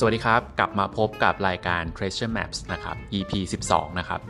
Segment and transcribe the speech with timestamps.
[0.00, 3.32] สวัสดีครับ กลับมาพบกับรายการ Treasure Maps นะครับ EP
[3.66, 4.20] 12 นะครับ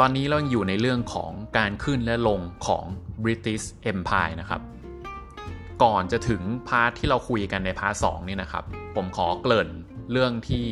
[0.00, 2.84] ตอนนี้เราอยู่ในเรื่องของการขึ้นและลงของ
[3.24, 4.62] British Empire นะครับ
[5.82, 8.64] ก่อนจะถึง part ที่เราคุยกันใน part 2นี่นะครับ
[8.96, 9.68] ผมขอเกริ่น
[10.12, 10.66] เรื่องที่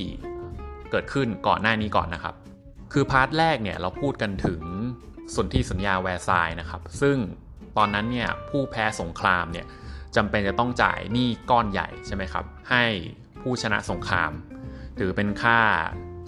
[0.91, 2.35] เกิดขึ้นก่อนหน้านี้ก่อนนะครับ
[2.93, 4.63] คือ part แรกเนี่ยเราพูดกันถึง
[5.35, 7.17] สนธิสัญญาแวร์ซายนะครับ ซึ่ง
[7.77, 9.67] ตอนนั้นเนี่ยผู้แพ้สงครามเนี่ย
[10.17, 12.85] จำเป็นจะต้องจ่ายหนี้ก้อนใหญ่ใช่ไหมครับ ให้
[13.47, 14.33] ผู้ชนะสงคราม
[14.99, 15.61] ถือเป็นค่า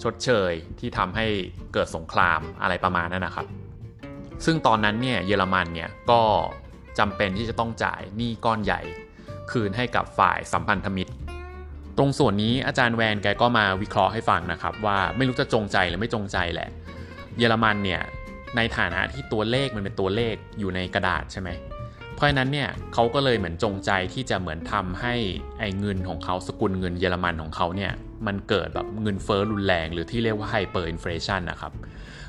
[0.03, 1.25] ชดเชยที่ทำให้
[1.73, 3.47] เกิดสงครามอะไรประมาณนั้นนะครับ
[4.45, 6.21] ซึ่งตอนนั้นเนี่ยเยอรมันเนี่ยก็
[6.99, 8.81] จำเป็นที่จะต้องจ่ายหนี้ก้อนใหญ่
[9.51, 11.11] คืนให้กับฝ่ายสัมพันธมิตร
[11.97, 16.69] ตรงส่วนนี้อาจารย์แวนแกก็มาวิเคราะห์ให้ฟังนะครับ ว่าไม่รู้จะจงใจหรือไม่จงใจแหละ
[17.37, 18.01] เยอรมันเนี่ย
[18.55, 21.49] ในฐานะที่ตัวเลขมันเป็นตัวเลขอยู่ในกระดาษใช่ไหม
[22.19, 25.13] เพราะนั้นเนี่ยเขาก็เลยเหมือนจงใจที่จะเหมือนทำให้
[25.59, 27.91] ไอ้เงินของเขาสกุลเงินเยอรมันของเขาเนี่ย
[28.27, 31.71] มันเกิดแบบเงินเฟ้อรุนแรงหรือที่เรียกว่า hyperinflation นะครับ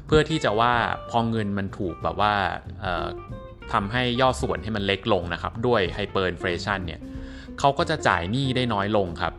[0.06, 0.72] เพื่อที่จะว่า
[1.10, 2.34] พอเงินมันถูกแบบว่า
[3.72, 7.00] ทำให้ย่อส่วนให้มันเล็กลงนะครับด้วย hyperinflation เนี่ย
[7.58, 9.32] เขาก็จะจ่ายหนี้ได้น้อยลงครับ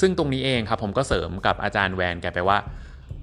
[0.00, 2.58] ซึ่งตรงนี้เองครับผมก็เสริมกับอาจารย์แวนแกไปว่า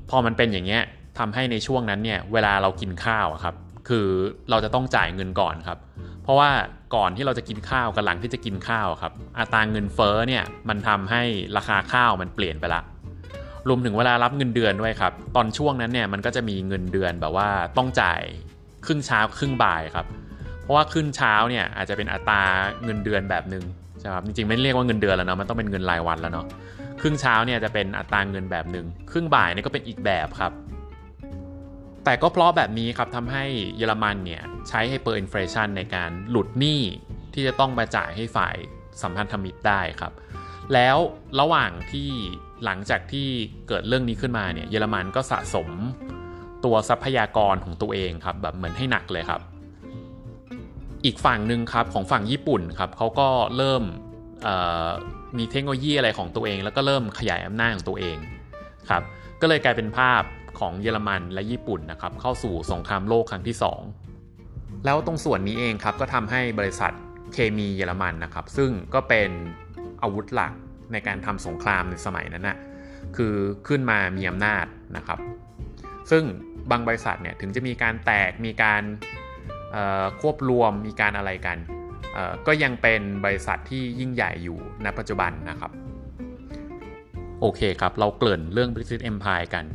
[0.10, 0.84] พอมันเป็นอย่างเงี้ย
[1.20, 3.56] ทำให้ในช่วงนั้นเนี่ยเวลาเรากินข้าวครับ
[3.90, 4.08] คือ
[4.50, 5.80] เราจะต้องจ่ายเงินก่อนครับ
[6.24, 6.50] เพราะว่า
[6.96, 11.22] ก่อนที่เราจะกินข้าวกับหลังที่จะกินข้าวครับอัตราเงินเฟ้อเนี่ยมันทำให้
[11.58, 12.82] ราคาข้าวมันเปลี่ยนไปละ
[13.68, 18.22] รวมถึงเวลารับเงินเดือนด้วยครับ ตอนช่วงนั้นเนี่ยมันก็จะมีเงินเดือนแบบว่าต้องจ่าย
[18.86, 20.06] ครึ่งเช้าครึ่งบ่ายครับ
[20.62, 22.42] เพราะว่าครึ่งเช้าเนี่ยอาจจะเป็นอัตรา
[22.84, 23.64] เงินเดือนแบบหนึ่ง
[24.00, 26.46] ใช่ครับจริงๆไม่เรียกว่าเงินเดือนแล้วเนาะมันต้องเป็นเงินรายวันแล้วเนาะ
[27.02, 30.52] ครึ่งเช้าเนี่ยจะเป็นอัตราเงินแบบหนึ่งครึ่งบ่ายนี่ก็เป็นอีกแบบครับ
[32.06, 33.44] แต่ก็เพราะแบบนี้ครับทำให้
[33.78, 36.82] เยอรมันเนี่ยใช้ไฮเปอร์อินฟลชันในการหลุดหนี้
[37.34, 38.56] ที่จะต้องมาจ่ายให้ฝ่าย
[39.02, 40.14] สัมพันธมิตรได้ครับ
[40.74, 40.98] แล้ว
[41.40, 42.10] ระหว่างที่
[42.66, 43.28] หลังจากที่
[43.68, 45.70] เกิดเรื่องนี้ขึ้นมาเนี่ยเยอรมันก็สะสม
[46.66, 49.42] ตัวทรัพยากรของตัวเองครับแบบเหมือนให้หนักเลยครับ
[51.06, 53.28] อีกฝั่งหนึ่งครับของฝั่งญี่ปุ่นครับเขาก็
[53.58, 53.84] เริ่ม
[55.38, 58.18] มีเทคโนโลยีอะไรของตัวเอง แล้วก็เริ่มขยายอำนาจของตัวเอง
[58.90, 59.04] ครับ
[59.42, 60.24] ก็เลยกลายเป็นภาพ
[60.62, 63.56] ของเยอรมันและญี่ปุ่นนะครับเข้าสู่สงครามโลกครั้งที่
[64.20, 66.92] 2 แล้วตรงส่วนนี้เองครับก็ทำให้บริษัท
[67.34, 69.30] เคมีเยอรมันนะครับ ซึ่งก็เป็น
[70.04, 70.54] อาวุธหลัก
[70.92, 72.58] ในการทำสงครามในสมัยนั้นนะ
[73.16, 73.36] คือ
[73.68, 74.66] ขึ้นมามีอำนาจ
[74.98, 75.20] นะครับ
[76.12, 76.24] ซึ่ง
[76.72, 78.84] บางบริษัทเนี่ยถึงจะมีการแตกมีการ
[80.22, 81.58] ควบรวมมีการอะไรกัน
[82.48, 85.72] ก็ยังเป็นบริษัทที่ยิ่งใหญ่อยู่ณปัจจุบันนะครับ
[87.42, 89.66] โอเคครับ เราเกริ่นเรื่อง British Empire กัน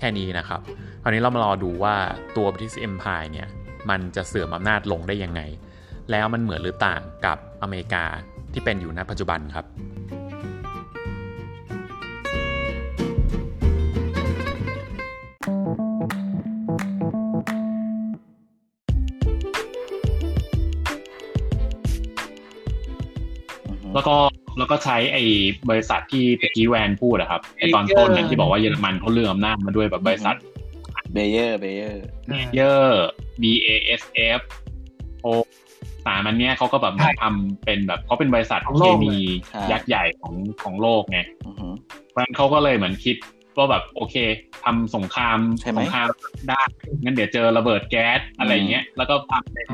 [0.00, 0.60] แค่นี้นะครับ
[1.02, 1.94] คราวนี้เรามารอดูว่า
[2.36, 3.48] ตัว British Empire เนี่ย
[3.90, 5.40] มันจะเสื่อมอำนาจลงได้ยังไง
[6.10, 8.04] แล้วมันเหมือนหรือต่างกับอเมริกา
[8.52, 9.66] ที่เป็นอยู่ณปัจจุบันครับ
[23.94, 24.16] แล้วก็
[24.58, 25.22] แล้วก็ใช้ไอ้
[25.70, 30.36] บริษัทที่ตะกี้แวนพูดอะครับไอ้ตอนต้นเนี่ยที่บอกว่าเยอรมันเขาเรืองอำนาจมาด้วยแบบบริษัท
[31.12, 33.04] เบเยอร์เบเยอร์เบเยอร์
[33.42, 33.68] B A
[34.00, 34.02] S
[34.38, 34.40] F
[35.22, 35.26] โอ
[36.06, 39.16] สามันเนี้ยเขาก็แบบทำเป็นแบบเขาเป็นบริษัทเคมี
[39.72, 41.20] ยักษ์ใหญ่ของของโลกไง
[42.08, 43.16] เพราะฉะนั้นเขาก็เลยเหมือนคิด
[43.56, 44.16] ว่าแบบโอเค
[44.64, 45.38] ทำสงคราม
[45.78, 46.06] สงคราม
[46.48, 46.60] ได้
[47.04, 49.66] งั้นเดี๋ยวเจอระเบิดแก๊สอะไรเงี้ย แล้วก็ทำเป็น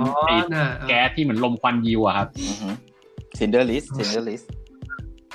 [0.89, 2.29] แก๊สที่เหมือนลมควันยิวอะครับ
[3.37, 4.43] Schindler's List Schindler's List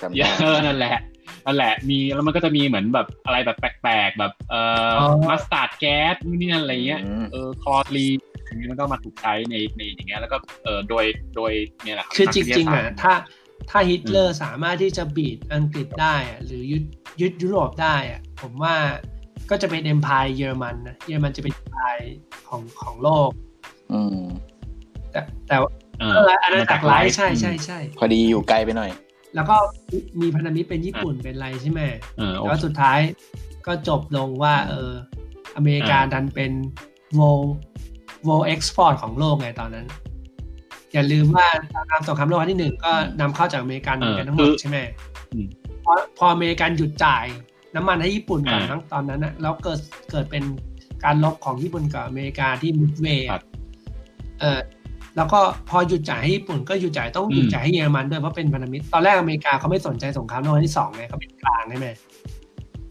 [0.02, 0.98] จำได้เออนั่นแหละ
[1.46, 4.94] นั่นแหละมีแล้วมันก็จะมีเหมือนแบบอะไรแบบแปลกๆแบบเอ่อ
[5.30, 7.02] mustard gas นี่นั่นอะไรเงี้ย
[7.32, 8.08] เออคลอรีน
[8.46, 11.52] อย่างนี้มันก็มาถูกใช้ในในอย่างเงี้ยแล้วก็เออโดยโดย
[11.84, 13.14] เนี่ยแหละคือจริงๆอะถ้า
[13.70, 16.84] ถ้าฮิตเลอร์สามารถที่จะ beat อังกฤษได้อะหรือยึด
[17.22, 18.76] ยึดยุโรปได้อะผมว่า
[19.50, 21.98] ก็จะเป็น empire เยอรมันนะเยอรมันจะเป็น empire
[22.48, 23.32] ของของโลก
[23.94, 24.22] อืม
[25.12, 25.56] แต่แต่
[26.00, 28.92] เอออาณาจักรไรช์ใช่ใช่ใช่พอดีอยู่ไกลไปหน่อย
[29.36, 29.56] แล้วก็
[30.22, 31.82] มีพันธมิตรเป็นญี่ปุ่นเป็นไรใช่ไหม
[32.46, 33.00] แล้วสุดท้าย
[33.68, 34.92] ก็จบลงว่า เออ
[35.56, 36.52] อเมริกาดันเป็น
[37.16, 39.88] world world export ของโลกไงตอนนั้น
[40.94, 41.48] อย่าลืมว่า
[41.92, 42.92] การสงครามโลกครั้งที่หนึ่งก็
[43.22, 44.80] นำเข้าจากอเมริกันเหมือนกันทั้งหมดใช่ไหม
[45.86, 47.26] พอพออเมริกันหยุดจ่าย
[47.76, 49.80] น้ำมันให้ญี่ปุ่นก่อนทั้งตอนนั้นนะแล้วเกิด
[50.12, 50.44] เกิดเป็น
[51.04, 53.28] การลบของญี่ปุ่นกับอเมริกาที่มิดเวย์
[54.40, 54.60] เออ
[55.18, 61.88] แล้วก็พอหยุดจ่ายให้ญี่ปุ่นก็หยุดจ่ายต้องหยุดจ่ายให้เยอรมันด้วยเพราะเป็นพันธมิตรตอนแรกอเมริกาเขาไม่สนใจสงครามโลกครั้งที่สองไงเขาเป็นกลางใช่ไหม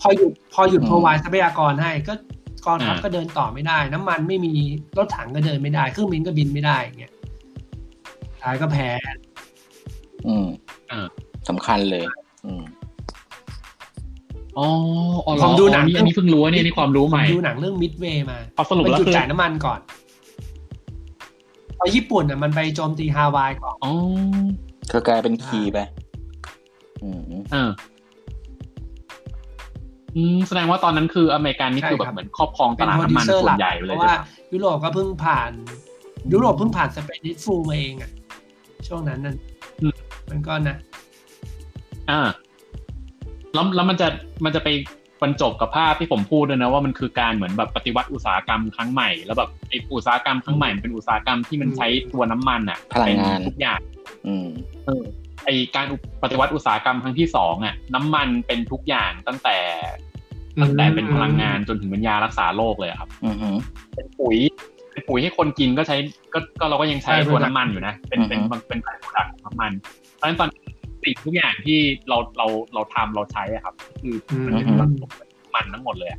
[0.00, 2.14] พอหยุดพอหยุดพรวายทรัพยากรให้ก็
[2.66, 4.52] กองทัพก็เดินต่อไม่ได้ น้ำมันไม่มี
[4.98, 7.12] รถถังก็เดินไม่ได้เครื่องบินก็บินไม่ได้เงี้ย
[8.42, 8.88] ท้ายก็แพ้
[10.26, 10.46] อืม
[10.90, 11.00] อ่า
[11.48, 12.04] สำคัญเลย
[12.46, 12.62] อืม
[14.58, 14.68] อ๋อ
[15.42, 19.80] ผมดูหนังอันนี้เพิ่งรู้เนี่ยนี่ความรู้ใหม่ดูหนังเรื่องมิดเวย์มาพอสรุปแล้วจุดจ่ายน้ำมันก่อน
[21.80, 23.92] พอญี่ปุ่นอะมันไปโจมตีฮาวายก่อนอ๋อ
[24.92, 25.78] ก็กลายเป็นคีย์ไป
[27.02, 27.20] อืม
[27.54, 27.70] อ่า
[30.48, 34.14] แสดงว่าตอนนั้นคืออเมริกันนี่คือแบบเหมือนครอบครองตลาดน้ำมันส่วนใหญ่เลยเพราะว่า
[34.52, 35.50] ยุโรปก็เพิ่งผ่าน
[36.32, 38.10] ยุโรปเพิ่งผ่านสเปนิฟูมาเองอะ
[38.86, 39.36] ช่วงนั้นนั่น
[40.30, 40.76] มันก็นะ
[42.10, 42.20] อ่า
[43.54, 44.08] แล้วแล้วมันจะ
[44.44, 44.68] มันจะไป
[45.22, 53.80] บรรจบกับภาพที่ผมพูดด้วยนะว่ามันคือการเหมือนแบบปฏิวัติอุตสาหกรรมครั้งใหม่แล้วแบบไออุตสาหกรรมครั้งใหม่เป็นอุตสาหกรรมที่มันใช้ตัวน้ำมันอะพลังงานทุกอย่าง
[54.26, 54.46] อืม
[55.44, 55.86] ไอการ
[56.22, 59.56] ปฏิวัติอุตสาหกรรมครั้งที่สองอะ น้ำมันเป็นทุกอย่างตั้งแต่
[60.62, 63.08] ตั้งแต่เป็นพลังงานจนถึงเป็นยารักษาโรคเลยครับ
[63.94, 64.36] เป็นปุ๋ย
[64.90, 65.96] เป็นปุ๋ยให้คนกินก็ใช้
[66.34, 69.72] ก็ก็เราก็ยังใช้ตัวน้ำมันอยู่นะ เป็นเป็นเป็นเป็นผลิตน้ำมัน
[70.16, 70.48] เพราะฉะนั้นตอน
[71.04, 74.14] สิ่งทุกอย่างที่เราเราเราทำเราใช้อะครับ คือ
[74.44, 74.66] มันเป็น
[75.54, 76.10] มันทั้งหมดเลย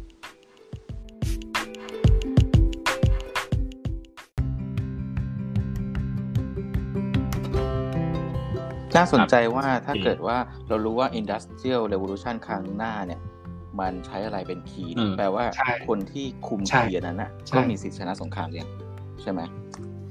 [8.96, 10.38] น่าสนใจว่าถ้าเกิดว่า
[10.68, 13.22] เรารู้ว่า Industrial Revolution ครั้งหน้าเนี่ย
[13.80, 15.46] มันใช้อะไรเป็นคีย์แปลว่า
[15.88, 18.68] คนที่คุมคีย์นั้นนะก็มีสิทธิชนะสงครามเรียง
[19.22, 19.42] ใช่ไหม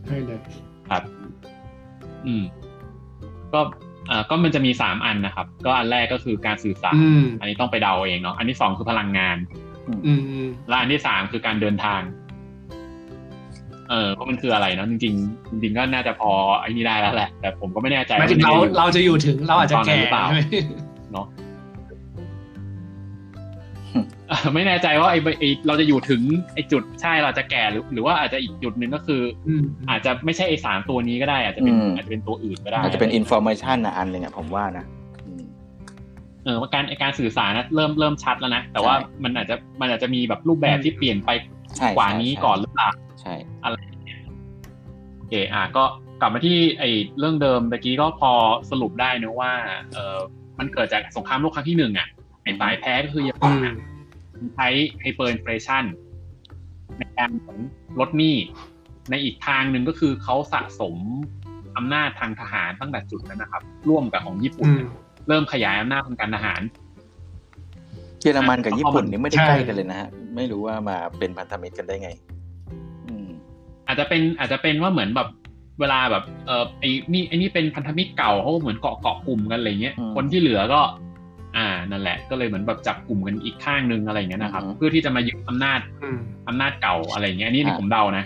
[0.07, 0.39] ใช่เลย
[0.91, 1.03] ครับ
[2.27, 2.45] อืม
[3.53, 3.61] ก็
[4.11, 7.01] อ่าก็มันจะมีสามอันนะครับ ก็อันแรกก็คือการสื่อสาร
[7.41, 9.37] อันนี้ต้องไปเดาเองเนาะอันที่สองคือพลังงาน
[10.69, 12.01] และอันที่สามคือการเดินทาง
[13.91, 16.31] เออว่ามันคืออะไรเนาะจริงๆจริงๆก็น่าจะพอ
[16.61, 20.25] ไอ้นี่ได้แล้วแหละ แต่ผมก็ไม่แน่ใจว่าเราเราจะอยู่ถึงเราอาจจะแก่หรือเปล่า
[21.13, 21.27] เนาะ
[24.55, 26.23] ไม่แน่ใจว่าไอ้ไอเราจะอยู่ถึง
[26.55, 29.23] ไอ้จุดใช่เราจะแก่หรือหรือว่าอาจจะอีกจุดหนึ่งก็คือ
[29.91, 34.85] อาจจะไม่ใช่ไอ้สารตัวนี้ก็ได้ อาจจะเป็นอาจจะเป็นตัวอื่นก็ได้ อาจจะเป็นอินโฟมชันนะอันหนึ่งอะผมว่านะ
[36.45, 38.95] เออการการสื่อสารนะเริ่มเริ่มชัดแล้วนะแต่ว่า
[39.25, 41.31] มันอาจจะมันอาจจะมีแบบรูปแบบที่เปลี่ยนไป
[41.97, 42.89] กว่านี้ก่อนหรือเปล่า
[43.21, 43.35] ใช่
[43.65, 43.77] อะไร
[45.17, 45.85] โอเคอะก็
[46.21, 48.33] กลับมาที่ไอ้เรื่องเดิมเมื่อกี้ก็พอ
[48.71, 49.53] สรุปได้นะว่า
[49.93, 50.19] เออ
[50.59, 52.09] มันเกิดจากสงครามโลกครั้งที่หนึ่งอะ
[52.45, 53.55] ไอ้ฝ่ายแพ้ก็คือญี่ปุ่น
[54.55, 54.69] ใช้
[55.01, 55.85] ไฮเปอร์อินฟลชัน
[56.99, 57.31] ในการ
[58.01, 58.37] ลดหนี้
[59.11, 60.97] ในอีกทางหนึ่งก็คือเขาสะสม
[61.77, 64.71] อำนาจทางทหารตั้งแต่จุดนั้นนะครับ ร่วมกับของญี่ปุ่น
[65.29, 66.63] เริ่มขยายอำนาจทางการทหาร
[68.21, 72.11] เยอรมันกับญี่ปุ่นนี่ไม่ได้ใกล้กันเลยนะฮะไม่รู้ว่ามาเป็นพันธมิตรกันได้ไง
[73.87, 75.29] อาจจะเป็นอาจจะเป็นว่าเหมือนแบบ
[75.81, 80.81] เวลาแบบเออไอ้นี่ไอ้นี่เป็นพันธมิตรเก่าเขาเหมือนเกาะเกาะกลุ่มกันอะไรเงี้ยคนที่เหลือก็
[81.57, 85.81] อ่านั่นแหละ ก็เลยเหมือนแบบจับกลุ่มกันอีกข้างหนึ่งอะไรเงี้ยนะครับ เพื่อที่จะมายึดอำนาจ
[86.49, 88.25] อำนาจเก่าอะไรเงี้ยอันนี้ที่ผมเดานะ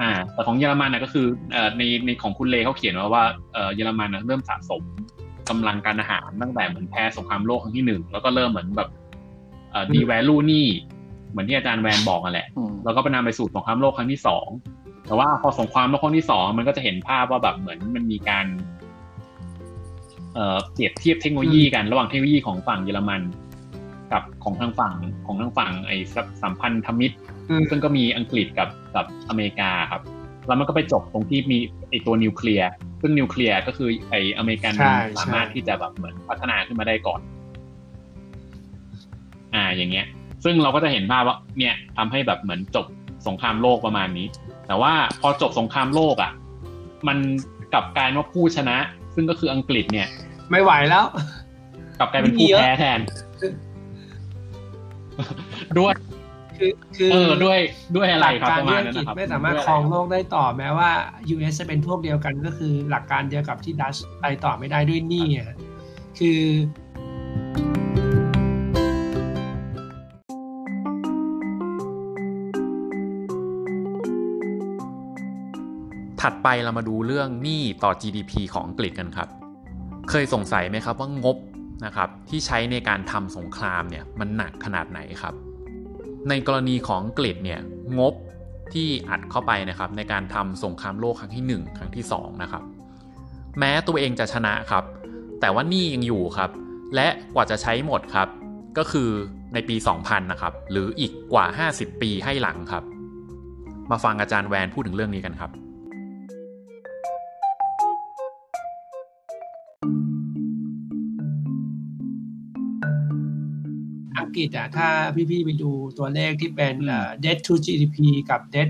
[0.00, 4.82] อ่า แต่ของเยอรมันนะก็คือเอ่อในในของคุณเลเขาเขียนว่าว่าเอ่อเยอรมันนะเริ่มสะสม
[5.50, 8.88] กำลังการอาหารตั้งแต่เหมือนแพ้สงครามโลกครั้งที่หนึ่งแล้วก็เริ่มเหมือนแบบ
[9.70, 10.66] เอ่อดีแวลูนี่
[11.30, 12.46] เหมือนที่อาจารย์แวนบอกกันแหละ
[12.84, 14.46] แล้วก็ไปนำไปสู่สงครามโลกครั้งที่สอง
[15.06, 18.46] แต่ว่าพอสงครามโลกครั้งที่สองมันก็จะเห็นภาพว่าแบบเหมือนมันมีการ
[20.72, 23.22] เปรียบเทียบเทคโนโลยีกันระหว่างเทคโนโลยีของฝั่งเยอรมัน
[24.12, 24.94] กับของทางฝั่ง
[25.26, 25.96] ของทางฝั่งไอ้
[26.42, 27.16] สัมพันธมิตร
[27.70, 30.02] ซึ่งก็มีอังกฤษกับกับอเมริกาครับ
[30.46, 31.58] แล้วมันก็ไปจบตรงที่มี
[31.90, 32.68] ไอ้ตัวนิวเคลียร์
[33.00, 34.72] ซึ่งนิวเคลียร์ก็คือไอ้อเมริกัน
[35.18, 37.20] สามารถที่จะแบบเหมือนพัฒนาขึ้นมาได้ก่อน
[39.54, 40.06] อ่าอย่างเงี้ย
[40.44, 42.86] ซึ่งเราก็จะเห็นภาพว่า เนี่ยทำให้แบบเหมือนจบ
[43.26, 44.26] สงครามโลกประมาณนี้
[44.66, 46.32] แต่ว่าพอจบสงครามโลกอะ
[47.08, 47.18] มัน
[47.72, 48.76] กลับกลายว่าผู้ชนะ
[49.14, 50.08] ซึ่งก็คืออังกฤษเนี่ย
[50.50, 51.06] ไม่ไหวแล้ว
[51.98, 53.00] กลับกลายเป็นผู้แพ้แทน
[55.78, 55.94] ด้วย
[56.58, 57.58] คือคือเออด้วย
[57.96, 60.90] ด้วยอะไรครับประมาณนั้นนะครับไม่สามารถครองโลกได้ต่อแม้ว่า
[61.34, 65.56] US จะเป็นพวกเดียวกันก็คือหลักการเดียวกับที่ดัชไปต่อไม่ได้ด้วยนี่อะ
[66.18, 66.40] คือ
[76.20, 79.28] ถัดไปเรามาดูเรื่องหนี้ต่อ GDP ของอังกฤษกันครับ
[80.10, 81.36] เคยสงสัยไหมครับว่างบ
[81.84, 85.34] นะครับที่ใช้ในการทำสงครามเนี่ยมันหนักขนาดไหนครับ
[86.28, 87.60] ในกรณีของอังกฤษเนี่ย
[87.98, 88.14] งบ
[88.72, 92.62] ที่อัดเข้าไปนะครับในการทำสงครามโลกครั้งที่ 1 ครั้งที่2นะครับ
[93.58, 94.84] แม้ตัวเองจะชนะครับ
[95.40, 96.50] แต่ว่านี่ยังอยู่ครับ
[96.94, 98.28] และกว่าจะใช้หมดครับ
[98.78, 99.10] ก็คือ
[99.54, 102.84] ในปี 2000 นะครับ หรืออีกกว่า 50 ปีให้หลังครับ
[103.90, 105.50] มาฟังอาจารย์แวนพูดถึงเรื่องนี้กันครับ
[114.38, 114.88] กฤษอะถ้า
[115.30, 116.74] พี่ๆไปดูตัวเลขที่เป็น
[117.24, 117.96] debt to GDP
[118.30, 118.68] กับ debt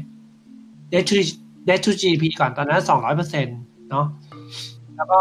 [0.92, 1.16] debt to
[1.68, 3.58] debt to GDP ก่อนตอนนั้นสองร้อยเปอร์เซ็นต์
[3.90, 4.06] เนาะ
[4.96, 5.20] แล้วก็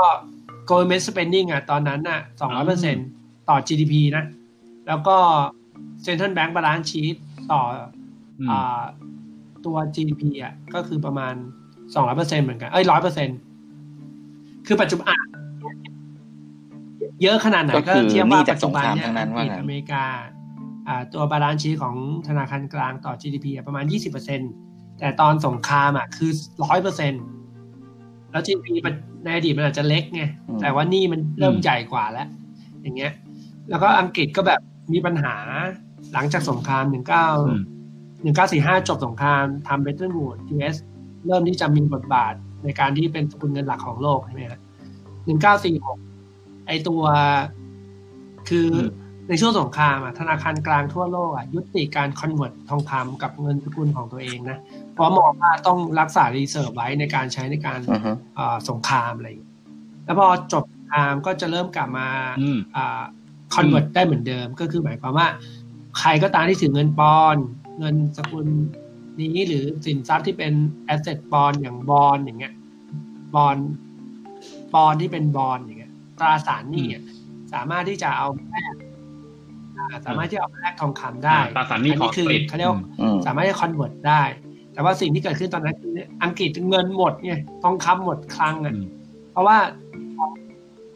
[0.70, 3.08] government spending อะตอนนั้นอะสองร้อยเปอร์เซ็นต์
[3.50, 4.24] ต่อ GDP นะ
[4.88, 5.18] แล้วก็
[6.04, 7.16] central bank balance sheet
[7.52, 7.62] ต่อ
[8.50, 8.52] อ
[9.66, 11.34] ตัว GDP อะก็คือประมาณ
[11.94, 13.30] สองร้อยเปอร์เซ็นเหมือนกันเอ้ยร้อยเปอร์เซ็น
[14.68, 15.18] คือปัจจุบัน
[17.22, 19.10] เยอะขนาดไหนก็เทียบว่าปัจจุบันเนี่ย
[19.60, 20.06] อเมริกา
[21.14, 21.96] ตัว balance sheet ของ
[22.28, 23.86] ธนาคารกลางต่อ GDP ประมาณ
[24.42, 26.32] 20%แต่ตอนสงครามอะคือ
[27.52, 28.68] 100%แล้ว GDP
[29.24, 30.24] ในอดีตมันอาจจะเล็กไง
[30.62, 32.28] แต่ว่านี่มันเริ่มใหญ่กว่าแล้ว
[32.82, 33.14] อย่างเงี้ย
[33.70, 34.62] แล้วก็อังกฤษก็แบบ
[34.94, 35.36] มีปัญหา
[36.14, 36.96] หลังจากสงคราม 19
[38.26, 40.76] 1945 จบสงครามทำเบตเทอร์มูด US
[41.26, 44.62] เริ่มที่จะมีบทบาทในการที่เป็นสกุลเงินหลักของโลกใช่ไหมครับ
[45.58, 47.02] 1946 ไอตัว
[48.50, 48.70] คือ
[49.28, 54.58] ในช่วงสงครามอะธนาคารกลางทั่วโลกอะยุติการ convert ทองคำกับเงินสกุลของตัวเองนะ
[54.94, 57.80] เพราะมองว่าต้องรักษา reserve ไว้ในการใช้ในการ
[58.70, 59.28] สงครามอะไร
[60.06, 62.08] แล้วพอจบสงครามก็จะเริ่มกลับมา
[63.56, 65.28] convert ได้เหมือนเดิมก็คือหมายความว่า
[66.00, 67.38] ใครก็ตามที่ถือเงินปอนด์
[67.80, 68.48] เงินสกุล
[69.20, 70.54] นี้หรือสินทรัพย์ที่เป็น
[70.86, 72.54] asset bond อย่าง bond อย่างเงี้ย
[73.36, 73.58] bond
[74.74, 76.88] bond ที่เป็น bond อย่างเงี้ยตราสารหนี้
[77.54, 78.67] สามารถที่จะเอาแลก
[80.06, 82.72] สามารถที่เอาแลกทองคำได้ตราสารหนี้ของคือเขาเรียก
[83.26, 84.24] สามารถที่ convert ได้
[84.74, 85.92] แต่ว่าสิ่งที่เกิดขึ้นตอนนั้นคือ
[86.24, 88.74] อังกฤษเงินหมดไงทองคำหมดคลังอะ
[89.32, 89.58] เพราะว่า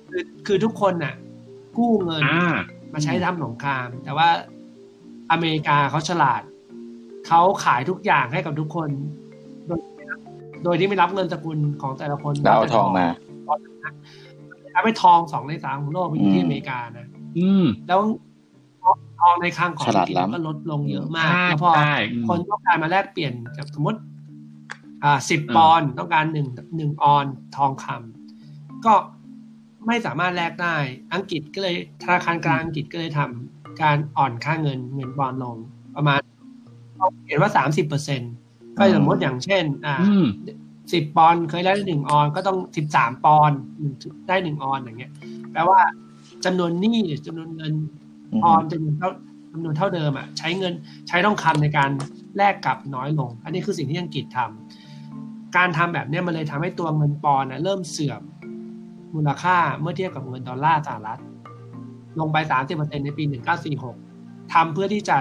[0.09, 1.13] คือคือทุกคนน่ะ
[1.77, 2.23] กู้เงิน
[2.93, 4.29] มาใช้ทำสงคราม แต่ว่า
[5.31, 6.41] อเมริกาเขาฉลาด
[7.27, 8.89] เขาขายทุกอย่างให้กับทุกคน
[9.67, 9.79] โดย
[10.63, 13.07] โดยที่ไม่รับเงินสกุลของแต่ละคนแล้วเอาทองมา
[14.73, 17.07] ทำให้ทองสองในสามของโลกไปอยู่ที่อเมริกานะ
[17.37, 17.99] อืม แล้ว
[19.21, 21.71] ทองในคลังของอังกฤษก็ลดลงเยอะมาก แล้วพอ
[22.29, 23.99] คนต้องการมาแลกเปลี่ยนกับสมมติ
[25.03, 26.47] อ่าสิบปอนต้องการหนึ่ง
[26.77, 27.25] หนึ่งออน
[27.57, 28.93] ทองคำก็
[29.87, 30.75] ไม่สามารถแลกได้
[31.13, 35.57] อังกฤษก็เลยธนาคารกลางอังกฤษก็เลยทำการอ่อนค่าเงินเงินบอลลง
[35.95, 36.19] ประมาณ
[37.27, 38.21] เห็นว่าสามสิบเปอร์เซ็น
[38.77, 39.95] ก็สมมติอย่างเช่น อ่า
[40.93, 43.51] สิบปอนเคยได้หนึ่งออนก็ต้องสิบสามปอน
[44.27, 45.11] ได้หนึ่งออนอย่างเงี้ย
[45.51, 45.79] แปลว่า
[46.45, 47.73] จำนวนหนี้จำนวนเงิน
[48.45, 49.09] ออนจำนวนเท่า
[49.51, 50.73] จำนวนเท่าเดิมอะใช้เงิน
[51.07, 51.89] ใช้ต้องคำในการ
[52.37, 58.21] แลกกลับน้อยลง อันนี้คือสิ่งที่อังกฤษทำการทำแบบนี้มันเลยทำให้ตัวเงินปอนด์เริ่มเสื่อม
[59.15, 61.21] มูลค่าเมื่อเทียบกับเงินดอลลาร์สหรัฐ
[62.19, 63.95] ลงไปสามสิบเปอร์เซ็นในปีหนึ่งเก้าสี่หก
[64.53, 65.17] ทำเพื่อที่จะ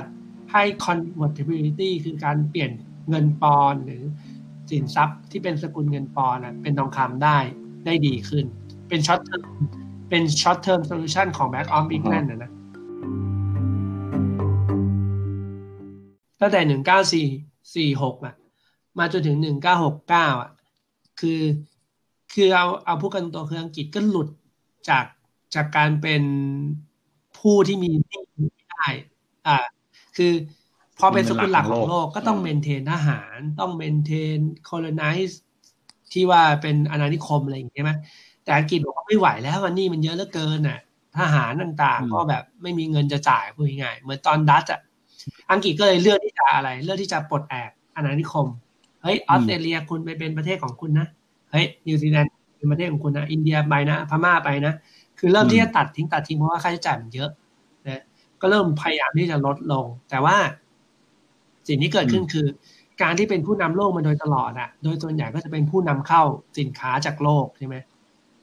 [0.52, 2.70] ให้ convertibility คือการเปลี่ยน
[3.08, 4.02] เงินปอนด์หรือ
[4.70, 7.38] สินทรัพย์ที่เป็นสกุลเงินปอนด์เป็นทองคำได้
[7.86, 8.44] ได้ดีขึ้น
[8.88, 9.42] เป็น short term
[10.10, 12.52] เป็น short term solution ของ Bank of England นะนะ
[16.40, 17.26] ตั้งแต่หนึ่งเก้าสี่
[17.74, 18.34] สี่หกอะ
[18.98, 20.50] มาจนถึงหนึ่งเก้าหกเก้าอะ
[21.20, 21.40] คือ
[22.34, 24.28] คือเอาเอาพูดกันตัวคืออังกฤษก็หลุด
[24.88, 25.04] จาก
[25.54, 26.22] จากการเป็น
[27.38, 28.86] ผู้ที่มีหนี้ไม่ได้
[29.46, 29.58] อ่า
[30.16, 30.32] คือ
[30.98, 35.40] พอเป็นสกุลหลักของโลกก็ต้อง main tain ทหาร ต้อง maintain colonize
[36.12, 37.92] ที่ว่าเป็นอาณานิคมอะไรอย่างเงี้ยไหม
[38.44, 40.80] แต่อังกฤษบอกว่าไม่ไหวแล้ววันนี้มันเยอะเหลือเกินอะ
[41.18, 44.80] ทหารต่างๆ ก็แบบไม่มีเงินจะจ่ายพูดง่ายเหมือนตอนดัตช์อะ
[45.52, 48.46] อังกฤษก็เลยเลือกที่จะอะไร เลือกที่จะปลดแอกอาณานิคม
[49.02, 51.06] เฮ้ยออสเตรเลียคุณไปเป็นประเทศของคุณนะ
[51.52, 54.72] เฮ้ยนิวซีแลนด์เป็นประเทศของคุณนะ อินเดียไปนะ พม่าไปนะ
[55.18, 57.30] คือเริ่มที่จะตัดทิ้งตัดทิ้งเพราะว่าค่าใช้จ่ายมันเยอะ
[57.86, 58.02] นะ
[58.40, 60.36] ก็เริ่มพยายามที่จะลดลง แต่ว่า
[61.68, 62.46] สิ่งที่เกิดขึ้นคือ
[63.02, 66.22] การที่เป็นผู้นำโลกมาโดยตลอดอะโดยส่วนใหญ่ก็จะเป็นผู้นำเข้า
[66.58, 67.76] สินค้าจากโลกใช่ไหม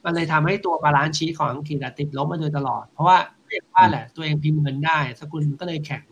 [0.04, 3.18] มันเลยทำให้ตัว balance sheet ของอังกฤษติดลบมาโดยตลอด เพราะว่า
[3.48, 6.02] เรียกว่าแหละ ตัวเองพิมพ์เงินได้ สกุลมันก็เลยแข็ง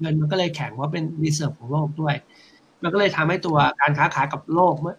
[0.00, 2.14] เงินมันก็เลยแข็งว่าเป็น reserve ของโลกด้วย
[2.82, 4.96] มันก็เลยทำให้ตัวการค้าขายกับโลกเมื่อ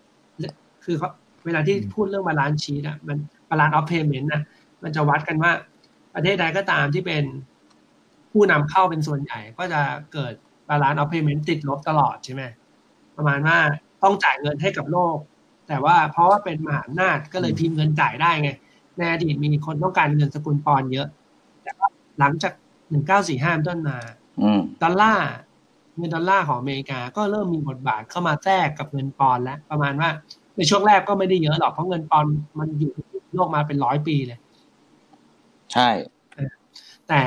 [0.85, 1.09] คือเขา
[1.45, 3.17] เวลาที่พูดเรื่อง balance sheet อะมัน
[3.49, 4.41] balance of payment นะ
[4.83, 5.51] มันจะวัดกันว่า
[6.15, 7.23] ประเทศใดก็ตามที่เป็น
[8.31, 9.81] ผู้นำเข้าเป็นส่วนใหญ่ ก็จะ
[10.13, 10.33] เกิด
[10.69, 12.43] balance of payment ติดลบตลอดใช่ไหม
[13.17, 13.57] ประมาณว่า
[14.03, 15.17] ต้องจ่ายเงินให้กับโลก
[15.67, 18.49] แต่ว่าเพราะว่าเป็นมหาอำนาจก็เลยพิมพ์เงินจ่ายได้ไง
[18.97, 21.18] ในอดีตมีคนต้องการเงินสกุลปอนเยอะแต่ว่า
[22.19, 22.53] หลังจาก
[22.89, 23.97] หนึ่งเก้าสี่ห้าต้นมา
[24.83, 25.29] ดอลลาร์
[25.97, 30.09] เงินดอลลาร์ของอเมริกาก็เริ่มมีบทบาทเข้ามาแทรกกับเงินปอนแล้ว ประมาณว่า
[30.57, 32.25] ในช่วงแรกก็ไม่ได้เยอะหรอกเพราะเงินปอน
[32.59, 32.93] มันอยู่
[33.33, 34.39] โลกมาเป็นร้อยปีเลย
[35.73, 35.89] ใช่
[37.07, 37.21] แต่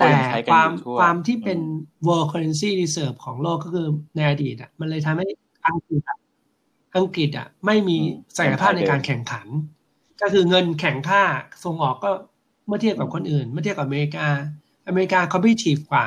[0.00, 0.12] แต่
[0.50, 0.70] ความ
[1.00, 1.60] ความที่เป็น
[2.06, 3.86] world currency reserve ของโลกก็คือ
[4.16, 5.26] ในอดีตอะ มันเลยทำให้
[5.66, 6.02] อังกฤษ
[6.96, 7.96] อังกฤษอะ ไม่มี
[8.36, 9.46] ศักยภาพในการแข่งขัน
[10.22, 11.22] ก็คือเงินแข็งค่า
[11.64, 12.10] ส่งออกก็
[12.66, 14.26] เมื่อเทียบกับคนอื่น เมื่อเทียบกับอเมริกา
[14.88, 16.04] อเมริกา competitive กว่า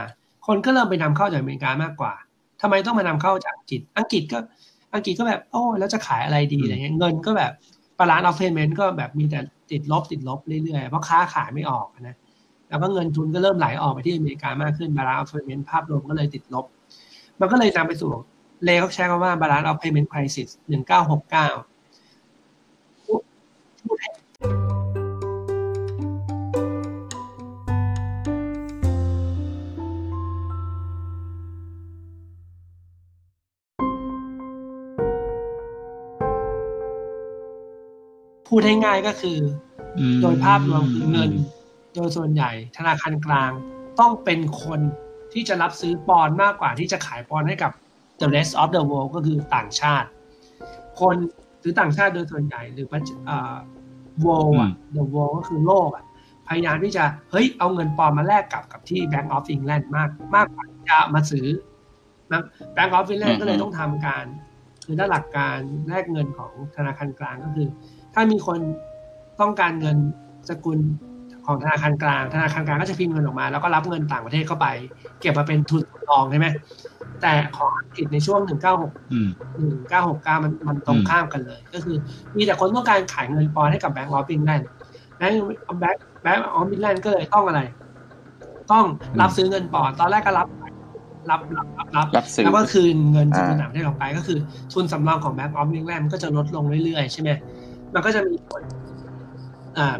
[0.47, 2.13] คนก็เริ่มไปนำเข้าจากอเมริกามากกว่า
[2.61, 4.39] ทำไมต้องมานำเข้าจากอังกฤษ อังกฤษก็
[4.93, 7.51] อังกฤษก็แบบโอ้แล้วจะขายอะไรดีอะไรเงี้ยเงินก็แบบ
[7.99, 9.39] balance of payment ก็แบบมีแต่
[9.71, 12.15] ติดลบติดลบเรื่อยๆเพราะค้าขายไม่ออกนะ
[12.69, 16.65] แล้วก็เงินทุนก็เริ่มไหลออกไปที่อเมริกามากขึ้น balance of payment ภาพรวมก็เลยติดลบ
[17.39, 18.11] มันก็เลยนำไปสู่
[18.63, 21.47] เลเขาใช้คำว่า balance of payment crisis หนึ่งเก้าหกเก้า
[23.83, 24.09] พูดให้
[38.85, 39.37] ง่ายก็คือ
[40.21, 41.31] โดยภาพรวมคือเงิน
[41.95, 43.51] โดยส่วนใหญ่ธนาคารกลาง
[43.99, 44.79] ต้องเป็นคน
[45.33, 47.71] ที่จะรับซื้อปอนมากกว่าที่จะขายปอนให้กับ
[48.21, 50.07] the rest of the world ก็คือต่างชาติ
[50.99, 51.15] คน
[51.59, 52.87] หรือต่างชาติโดยส่วนใหญ่หรือ
[53.29, 53.55] อ่า
[54.25, 56.05] world อะ the world ก็คือโลกอะ
[56.47, 61.47] พยายามที่จะเฮ้ยเอาเงินปอนมาแลกกับกับที่ Bank of England มากมากกว่าจะมาซื้อ
[62.75, 64.25] Bank of England ก็เลยต้องทำการ
[64.85, 65.57] คือถ้าหลักการ
[65.89, 67.67] แลกเงินของธนาคารกลางก็คือ
[68.19, 68.59] ถ้ามีคน
[69.41, 69.97] ต้องการเงิน
[70.49, 70.79] สกุล
[71.45, 74.67] ของธนาคารกลาง ธนาคารกลางก็จะพิมพ์เงินออกมา แล้วก็รับเงินต่างประเทศเข้าไป
[75.19, 76.47] เก็บมาเป็นทุนรองใช่ไหม
[77.21, 78.49] แต่ของอังกฤษในช่วง 196
[80.27, 81.97] 1969 มันมันตรงข้ามกันเลย ก็คือ
[82.37, 84.67] มีแต่คนต้องการขายเงินปอนด์ให้กับ Bank of England
[85.17, 85.39] แบงก์
[85.79, 87.61] แบงก์ Bank of England ก็เลยต้องอะไร
[88.71, 88.85] ต้อง
[89.21, 90.47] รับซื้อเงินปอนด์ตอนแรกก็รับ
[91.29, 92.07] รับรับรับรับ
[92.45, 94.37] แล้วก็คืนเงินจากต่างประเทศออกไปก็คือ
[94.73, 97.29] ทุนสำรองของแบงก์ออฟฟิงแลนด์ก็จะลดลงเรื่อยๆใช่ไหม
[97.93, 98.61] มันก็จะมีผล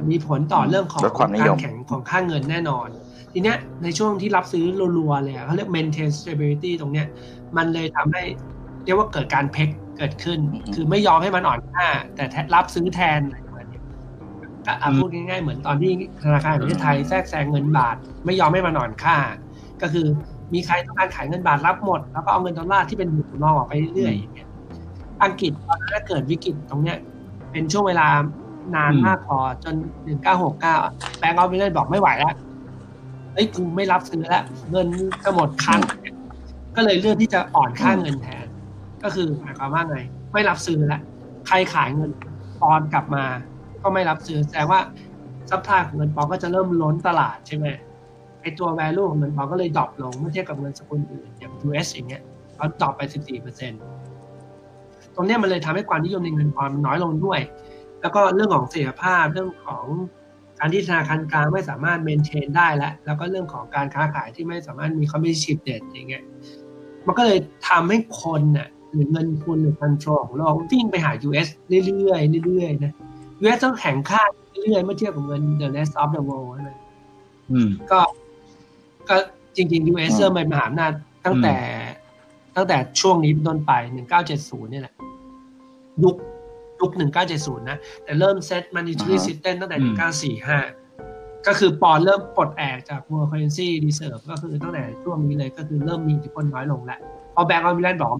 [0.10, 1.02] มีผลต่อเรื่องของ
[1.42, 2.88] การแข่งของค่าเงินแน่นอน
[3.34, 4.66] ทีเนี้ยในช่วงที่รับซื้อ
[4.98, 7.08] รัวๆเลยเขาเรียก maintain stability ตรงเนี้ย
[7.58, 8.24] มันเลยทำให้
[8.86, 10.40] เรียกว่าเกิดการเพกเกิดขึ้น
[10.74, 12.26] คือไม่ยอมให้มันอ่อนค่า แต่
[12.56, 13.80] รับซื้อแทนอะไรประมาณนี้
[14.68, 15.92] ก็พูดง่ายๆ เหมือนตอนที่
[16.24, 19.18] ธนาคารแห่งประเทศไทยแทรกแซงเงินบาท ไม่ยอมให้มันอ่อนค่า
[19.82, 20.08] ก็คือ
[20.54, 24.48] มีใครต้องการขายเงินบาทรับหมด แล้วก็เอาเงินดอลลาร์ที่เป็นหมุนรองออกไปเรื่อยๆอย่างเงี้ย
[25.24, 26.98] อังกฤษตอนนั้นเกิดวิกฤตตรงเนี้ย
[27.58, 28.08] เป็นช่วงเวลา
[28.76, 30.76] นานมากพอจนหนึ่งเก้าหกเก้า
[31.20, 32.36] แบงก์ออฟฟิศบอกไม่ไหวแล้ว
[33.34, 34.88] เอ้ยกูไม่รับซื้อแล้วเงิน
[35.24, 35.82] ก็หมดคัน
[36.76, 38.46] ก็เลยเลือกที่จะอ่อนค่าเงินแทน
[39.04, 39.98] ก็คือหมายความว่าไง
[40.34, 41.02] ไม่รับซื้อแล้ว
[41.48, 42.12] ใครขายเงิน
[42.62, 43.24] ปอนกลับมา
[43.84, 44.82] ก็ไม่รับซื้อแสดงว่า
[45.50, 47.68] supply ของเงินปอนด์ก็จะเริ่มล้นตลาดใช่ไหม
[48.42, 52.22] ไอตัว value ของเงินปอนก็เลยดรอปลงเมื่อเทียบกับเงินสกุลอื่นอย่าง US อย่างเงี้ย
[52.56, 53.82] เขา drop ไป 14เปอร์เซ็นต์
[55.18, 57.40] ตรงนี้มันเลยทำให้ความนิยมในเงินปอนด์น้อยลงด้วย
[58.02, 59.86] แล้วก็เรื่องของเสถียรภาพเรื่องของ
[60.60, 66.24] การที่ธนาคารกลางไม่สามารถ maintain ได้แล้วแล้วก็เรื่องของการค้าขายที่ไม่สามารถมี competition edge อย่างเงี้ย
[67.06, 72.94] มันก็เลยทำให้คนน่ะหรือเงินทุนหรือ control ของโลกวิ่งไปหา US เรื่อยๆเรื่อยๆนะ
[73.42, 76.78] US ต้องแข่งค่าเรื่อยๆเมื่อเทียบกับเงิน the rest of the world นะ
[77.92, 78.00] ก็
[79.10, 79.16] ก็
[79.56, 80.92] จริงๆ US เริ่มเป็นมหาอำนาจ
[81.26, 81.56] ตั้งแต่
[82.56, 83.72] ตั้งแต่ช่วงนี้เป็นต้นไป
[84.24, 84.94] 1970นี่แหละ
[86.04, 86.16] ยุค
[86.80, 86.92] ยุค
[87.30, 97.00] 1970นะ แต่เริ่มเซต monetary system ตั้งแต่1945ก็คือปอนเริ่มปลดแอกจาก world currency reserve ก็คือตั้งแต่ช่วงนี้เลยก็คือเริ่มมีอิทธิพลน้อยลงแล้ว
[97.36, 98.12] พอแบงก์ออฟฟิแลนด์บอก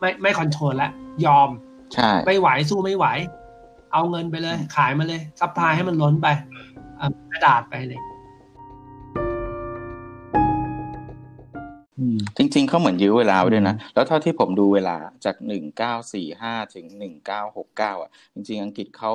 [0.00, 0.90] ไม่ไม่ control แล้ว
[1.26, 1.48] ยอม
[1.94, 3.06] ใช่ไม่ไหวสู้ไม่ไหว
[3.92, 6.26] เอาเงินไปเลย ขายมาเลย supply ให้มันล้นไป
[7.32, 8.00] กระดาษไปเลย
[12.36, 19.12] จริง ๆเขาเหมือนยื้อเวลาไว้ด้วยนะ แล้วเท่าที่ผมดูเวลาจากหนึ่งเก้าสี่ห้าถึงหนึ่งเก้าหกเก้าอะ จริง ๆ อังกฤษเขา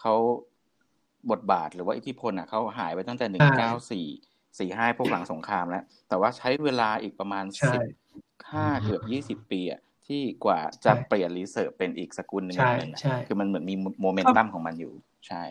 [0.00, 0.14] เขา
[1.30, 4.06] บทบาทหรือว่าอิทธิพลอะเขาหายไปตั้งแต่หนึ่งเก้าสี่
[4.58, 7.80] สี่ห้าพวกหลังสงครามแล้ว แต่ว่าใช้เวลาอีกประมาณสิบ
[8.52, 12.92] ห้าเกือบยี่สิบปีอะที่กว่าจะเปลี่ยน reserve เป็นอีกสกุลหนึ่งนึง
[13.26, 14.92] คือมันเหมือนมีโมเมนตัมของมันอยู่
[15.28, 15.42] ใช่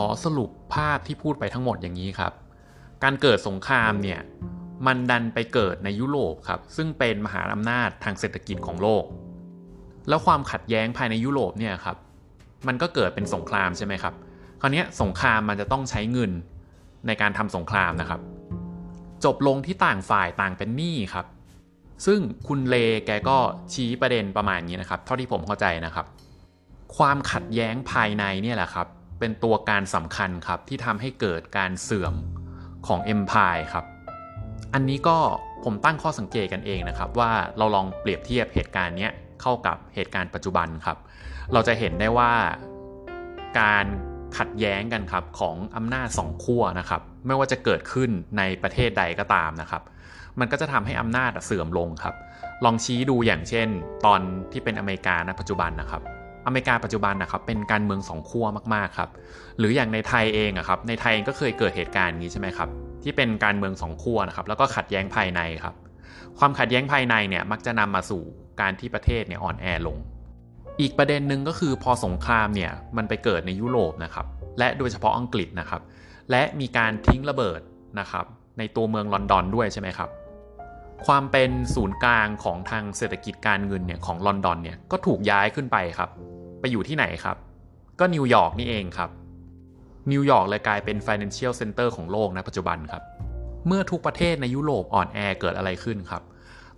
[0.00, 2.32] อสรุปภาพที่พูดไปทั้งหมดอย่างนี้ครับ
[3.02, 4.20] การเกิดสงครามเนี่ย
[4.86, 9.04] มันดันไปเกิดในยุโรปครับ ซึ่งเป็นมหาอำนาจทางเศรษฐกิจของโลก
[10.08, 11.96] แล้วความขัดแย้งภายในยุโรปเนี่ยครับ
[12.66, 14.14] มันก็เกิดเป็นสงครามใช่ไหมครับ
[14.60, 16.32] คราวนี้สงครามมันจะต้องใช้เงิน
[17.06, 18.20] ในการทำสงครามนะครับ
[19.24, 21.26] จบลงที่ต่างฝ่ายต่างเป็นหนี้ครับ
[22.06, 22.76] ซึ่งคุณเล
[23.06, 23.38] แกก็
[23.72, 26.06] ชี้ประเด็นประมาณนี้นะครับ เท่าที่ผมเข้าใจนะครับ
[26.96, 28.86] ความขัดแย้งภายในเนี่ยแหละครับ
[29.22, 32.14] เป็นตัวการสำคัญครับที่ทำให้เกิดการเสื่อม
[32.86, 33.84] ของ Empire ครับ
[34.74, 35.18] อันนี้ก็
[35.64, 39.08] ผมตั้งข้อสังเกตกันเองนะครับ ว่าเราลองเปรียบเทียบเหตุการณ์นี้
[39.42, 40.98] เข้ากับเหตุการณ์ปัจจุบันครับ
[41.52, 42.32] เราจะเห็นได้ว่า
[43.60, 43.86] การ
[44.38, 49.82] ขัดแย้งกันครับของอำนาจสองขั้วนะครับ ไม่ว่าจะเกิดขึ้นในประเทศใดก็ตามนะครับ
[50.40, 52.14] มันก็จะทำให้อำนาจเสื่อมลงครับ
[52.64, 53.68] ลองชี้ดูอย่างเช่น
[54.06, 54.20] ตอน
[54.52, 56.02] ที่เป็นอเมริกาในปัจจุบันนะครับ
[56.46, 59.10] อเมริกาปัจจุบันนะครับเป็นการเมืองสองขั้วมากๆครับ
[59.58, 62.68] หรืออย่างในไทยเองอะครับในไทยเองก็เคยเกิดเหตุการณ์นี้ใช่ไหมครับ
[63.02, 65.74] ที่เป็นการเมืองสองขั้วนะครับแล้วก็ขัดแย้งภายในครับ
[66.38, 68.22] ความขัดแย้งภายในเนี่ยมักจะนำมาสู่
[68.60, 69.98] การที่ประเทศเนี่ยอ่อนแอลง
[70.80, 74.26] อีกประเด็นหนึ่งก็คือพอสงครามเนี่ยมันไปเกิดในยุโรปนะครับ
[74.58, 75.82] และโดยเฉพาะอังกฤษนะครับ
[76.30, 77.60] และมีการทิ้งระเบิด
[78.00, 78.24] นะครับ
[78.58, 80.10] ในตัวเมืองลอนดอนด้วยใช่ไหมครับ
[81.06, 86.10] ความเป็นศูนย์กลางของทางเศรษฐกิจการเงินเนี่ยของลอนดอนเนี่ยก็ถูกย้ายขึ้นไปครับ
[86.60, 87.36] ไปอยู่ที่ไหนครับ
[88.00, 89.10] ก็นิวยอร์กนี่เองครับ
[90.12, 93.02] นิวยอร์กเลยกลายเป็น financial center ของโลกนะปัจจุบันครับ
[93.66, 96.22] เมื่อทุกประเทศในยุโรปอ่อนแอเกิดอะไรขึ้นครับ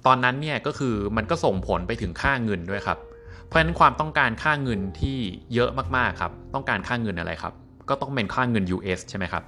[0.06, 2.98] ตอนนั้นเนี่ยก็คือมันก็ส่งผลไปถึงค่าเงินด้วยครับ
[3.46, 5.18] เพราะฉะนั้นความต้องการค่าเงินที่
[5.54, 7.52] เยอะมากๆครับ ต้องการค่าเงินอะไรครับ
[7.88, 9.42] ก็ต้องเป็นค่าเงิน US ใช่ไหมครับ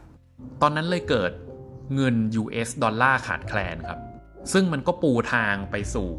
[0.63, 1.33] ตอนนั้นเลยเกิด
[1.95, 3.99] เงิน US ดอลลาร์ขาดแคลนครับ
[4.53, 6.11] ซึ่งมันก็ปูทางไปสู่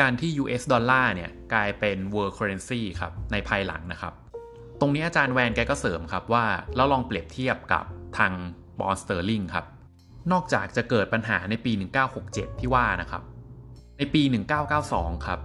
[0.00, 4.12] การที่ US ดอลลาร์เนี่ยกลายเป็น world currency ครับในภายหลังนะครับ
[4.80, 6.44] ตรงนี้อาจารย์แวนแกก็เสริมครับว่า
[6.76, 7.84] เราลองเปรียบเทียบกับ
[8.18, 8.32] ทาง
[8.78, 9.64] ปอนด์สเตอร์ลิงครับ
[10.32, 11.72] นอกจากจะเกิดปัญหาในปี
[12.16, 13.22] 1967 ที่ว่านะครับ
[13.98, 14.22] ในปี
[14.74, 15.40] 1992 ครับ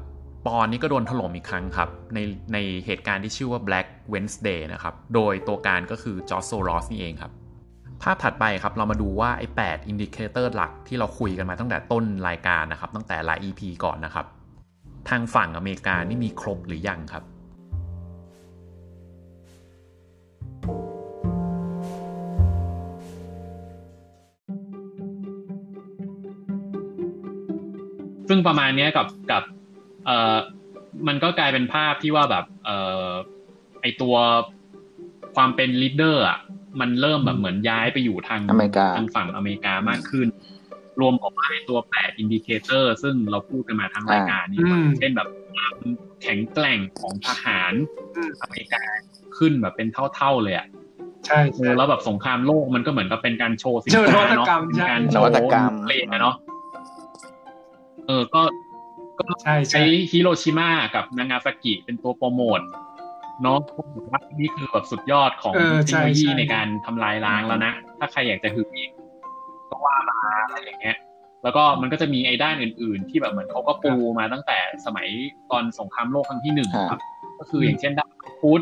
[0.45, 2.19] ปอนด์นี่ก็โดนถล่มอีกครั้งครับ ใน
[2.53, 7.31] ในเหตุการณ์ที่ชื่อว่า Black Wednesday นะครับ โดยตัวการก็คือจอร์จโซรอสนี่เองครับ
[8.03, 14.25] ภาพถัดไปครับเรามาดูว่าไอ้8 indicator หลักที่เราคุยกันมาตั้งแต่ต้นรายการนะครับ ตั้งแต่หลาย EP ก่อนนะครับ
[15.09, 17.23] ทางฝั่งอเมริกานี่มีครบหรือยังครับ
[28.29, 29.43] ซึ่งประมาณนี้กับกับ
[30.05, 30.37] เอ่อ
[31.07, 33.09] มันก็กลายเป็นภาพที่ว่าแบบเอ่อ
[33.81, 34.15] ไอตัว
[35.35, 36.39] ความเป็น leader อะ
[36.81, 40.27] มันเริ่มแบบเหมือนย้ายไปอยู่ทางอเมริกาทางฝั่งอเมริกามากขึ้น
[41.01, 44.61] รวมกับไอตัวแปด indicator ซึ่งเราพูดกันมาทั้งรายการนี้
[44.99, 45.75] เช่นแบบความ
[46.21, 47.73] แข็งแกร่งของทหาร
[48.41, 48.83] อเมริกา
[49.37, 50.67] ขึ้นแบบเป็นเท่าๆเลยอะ
[51.27, 51.39] ใช่
[51.77, 55.29] แล้วแบบสงครามโลกมันก็เหมือนกับเป็นการโชว์สินค้าเนาะเป็นการโชว์
[55.83, 56.35] เพลงเนาะ
[58.07, 58.41] เออก็
[59.19, 59.25] ก็
[59.71, 62.59] ใช้ฮิโรชิมากับนางาซากิเป็นตัวโปรโมท
[63.41, 63.59] เนาะ
[64.11, 65.53] ว่านี่คือแบบสุดยอดของ
[65.85, 68.91] เทคโนโลยีในการทำลายล้างแล้วนะ ถ้าใครอยากจะหึงอีก
[69.69, 70.97] ก็ว่ามาอะไรอย่างเงี้ย
[71.43, 75.07] แล้วก็มันก็จะมีไอ้ด้านอื่น ๆ ที่แบบเหมือนเขาก็ปูมาตั้งแต่สมัย
[75.51, 77.01] ตอนสงครามโลกครั้งที่หนึ่งครับ
[77.39, 78.61] ก็คืออย่างเช่นด้านฟู้ด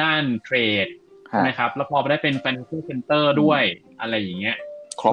[0.00, 0.86] ด้านเทรด
[1.28, 3.62] ใช่ไหมครับ แล้วพอไปได้เป็น financial center ด้วย
[4.00, 4.56] อะไรอย่างเงี้ย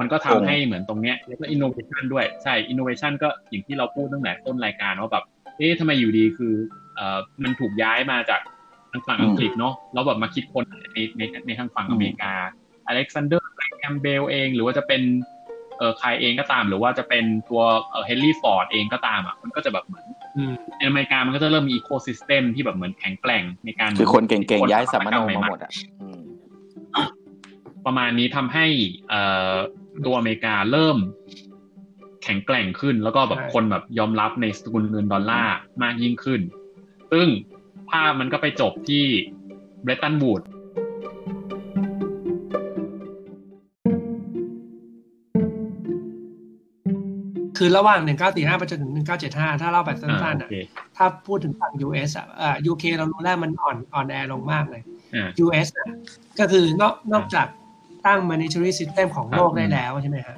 [0.00, 5.24] มันก็ทำให้เหมือนตรงเนี้ยแล้วก็ innovation ด้วยใช่ innovation ก็อย่างที่เราพูดตั้งแต่ต้นรายการว่าแบบ
[5.58, 6.54] เอ๊ะทำไมอยู่ดีคือ
[6.96, 8.40] เอ่อมันถูกย้ายมาจาก
[8.90, 12.34] ทางฝั่งอังกฤษเนาะแล้วแบบมาคิดคนในในในทางฝั่งอเมริกา
[12.86, 13.44] อเล็กซานเดอร์เกร
[13.78, 15.02] แฮมเบลล์เอง หรือว่าจะเป็น
[15.78, 20.06] เออใครเองก็ตาม หรือว่าจะเป็นตัวเออเฮนรี่ฟอร์ดเองก็ตามอะมันก็จะแบบเหมือน
[20.78, 25.72] ในอเมริกามันก็จะเริ่มมี ecosystem ที่แบบเหมือนแข็งแกร่งในการคือคนเก่งๆย้ายสำมะโนมาหมดอะ
[27.86, 28.66] ประมาณนี้ทำให้
[30.06, 30.98] ตัวอเมริกาเริ่ม
[32.24, 36.40] แข็งแกร่งขึ้น แล้วก็แบบคนแบบยอมรับในสกุลเงินดอลลาร์มากยิ่งขึ้น
[37.12, 37.26] ซึ่ง
[37.90, 39.04] ภาพมันก็ไปจบที่
[39.82, 40.42] เบรตันบูด
[47.62, 48.92] คือระหว่าง 1945 ไปจนถึง
[49.26, 50.50] 1975 ถ้าเล่าแบบสั้นๆอะ
[50.96, 54.82] ถ้าพูดถึงฝั่ง US อะอ่า UK เรารู้แล้วมันอ่อนอ่อนแอลงมากเลย
[55.44, 55.88] US อะ
[56.38, 57.46] ก็คือนอกนอกจาก
[58.06, 60.36] ตั้ง monetary system ของโลกได้แล้วใช่ไหมฮะ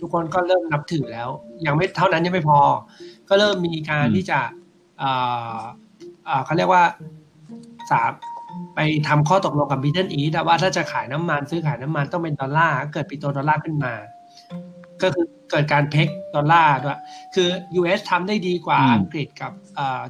[0.00, 1.28] ทุกคนก็เริ่มนับถือแล้ว
[1.66, 2.58] ยังไม่เท่านั้นยังไม่พอ
[3.28, 4.38] ก็เริ่มมีการที่จะ
[6.44, 6.84] เขาเรียกว่า
[7.90, 8.10] สาม
[8.74, 13.94] ไปทำข้อตกลงกับบิทเทนอีแต่ว่าถ้าจะขายน้ำมันซื้อขายน้ำมันต้องเป็นดอลลาร์เกิดปิโตดอลลาร์ขึ้นมา
[15.02, 16.98] ก็คือเกิดการเพ็กดอลลาร์ด้วย
[17.34, 17.48] คือ
[17.80, 19.52] US ทำได้ดีกว่าอังกฤษกับ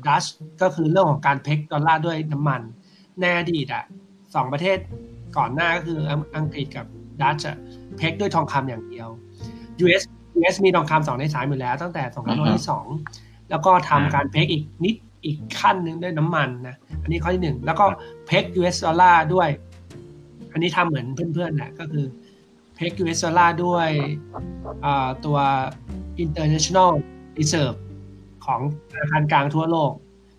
[0.06, 0.24] ดัตช์
[0.62, 2.60] ก็คือเรื่องของการ peg ดอลลาร์ด้วยน้ำมัน
[3.20, 3.84] ในอดีตอะ
[4.34, 4.78] สองประเทศ
[5.36, 5.98] ก่อนหน้าก็คือ
[6.36, 6.86] อังกฤษกับ
[7.20, 9.08] ดัตช์ peg ด้วยทองคำอย่างเดียว
[9.84, 10.02] US
[10.38, 12.86] US มีทองคำสองในสามอยู่แล้ว ตั้งแต่สงครามโลกที่สอง
[13.50, 17.84] แล้วก็ทำการ peg อีกนิด อีกขั้นหนึ่งด้วยน้ำมันนะอันนี้ข้อที่หนึ่งแล้วก็
[18.26, 19.48] เพ็ก US ดอลลาร์ด้วย
[20.52, 22.06] อันนี้ทำเหมือนเพื่อนๆแหละก็คือ
[22.76, 23.88] เพ็ก US ดอลลาร์ด้วย
[25.24, 25.38] ตัว
[26.24, 26.90] international
[27.38, 27.78] reserve
[28.46, 28.60] ของ
[28.90, 29.92] ธนาคารกลางทั่วโลก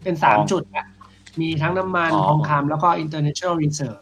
[0.04, 0.88] เป็นสามจุดนะ
[1.42, 4.02] มีทั้งน้ำมันทองคำแล้วก็ international reserve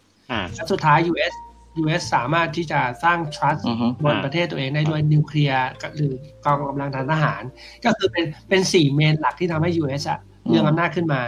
[0.56, 1.34] และสุดท้าย US
[1.82, 3.62] US สามารถที่จะสร้าง trust
[4.04, 6.14] บนประเทศตัวเองได้ด้วยนิวเคลียร์หรือ
[6.46, 7.44] กองกำลังทางทหาร
[7.86, 11.22] ก็คือเป็นเป็นสี่เมนหลักที่ทำให้ US อะ เรื่องอำนาจขึ้นมา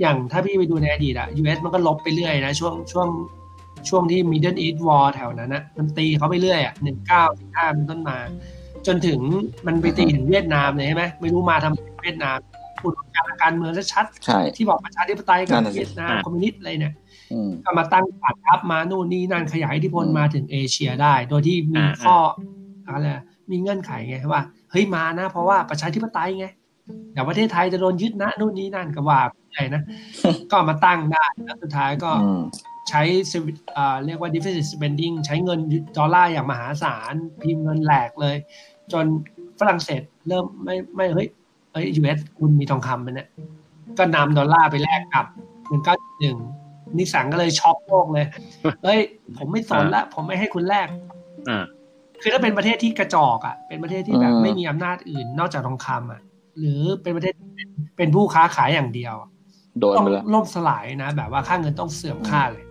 [0.00, 3.08] อย่างถ้าพี่ไปดูในอดีตอะ US มันก็ลบไปเรื่อยนะ ช่วงช่วง
[3.88, 8.18] ช่วงที่ Middle East War แถวนั้นนะมันตีเขาไปเรื่อยอะหนึ่งเก้าสิบห้าเป็นต้นมา
[8.86, 9.20] จนถึง
[9.66, 12.38] มันไปตีถึงเวียดนามเลยใช่ไหมไม่รู้มาทำเวียดนาม
[12.82, 14.06] อุดการการเมืองชัด
[14.56, 16.94] ที่บอกประชาธิปไตยกับเวียดนามคอมมิวนิสต์อะไรเนี่ย
[17.64, 22.16] ก็มาตั้งฐานทัพมานู่นนี่นั่นขยายอิทธิพลมาถึงเอเชียได้ โดยที่มีข้อ
[22.86, 23.08] อะไร
[23.50, 26.46] มีเงื่อนไขไงว่าเฮ้ยมานะ เพราะว่าประชาธิปไตยไง
[27.12, 29.20] เดี๋ยวประเทศไทยจะโดนยึดนะนู่นนี่นั่นก็ว่า
[29.54, 29.82] รื่อยๆนะ
[30.50, 32.10] ก็มาตั้งได้แล้วสุดท้ายก็
[32.88, 33.02] ใช้
[34.04, 35.60] เรียกว่า deficit spending ใช้เงิน
[35.98, 38.36] ดอลลาร์อย่างมหาศาล พิมพ์เงินแหลกเลย
[38.92, 39.04] จน
[39.60, 41.28] ฝรั่งเศสเริ่มไม่ไม่เฮ้ย
[41.72, 43.28] เฮ้ย US คุณมีทองคำมันเนี่ย
[43.98, 45.26] ก็นำดอลลาร์ไปแลกกับ
[45.68, 46.38] หนึ่งเก้าหนึ่ง
[46.98, 48.26] นิกสันก็เลยช็อกโลกเลย
[48.84, 49.00] เฮ้ย
[49.36, 50.88] ผมไม่สนละ ผมไม่ให้คุณแลก
[52.22, 56.20] คือถ้าเป็นประเทศที่กระจอกอะ เป็นประเทศที่แบบไม่มีอำนาจอื่นนอกจากทองคำอะ
[56.58, 57.34] หรือเป็นประเทศ
[57.96, 59.14] เป็นผู้ค้าขายอย่างเดียว
[59.98, 62.64] ต้องล่มสลายนะ แบบว่าค่าเงินต้องเสื่อมค่าเลย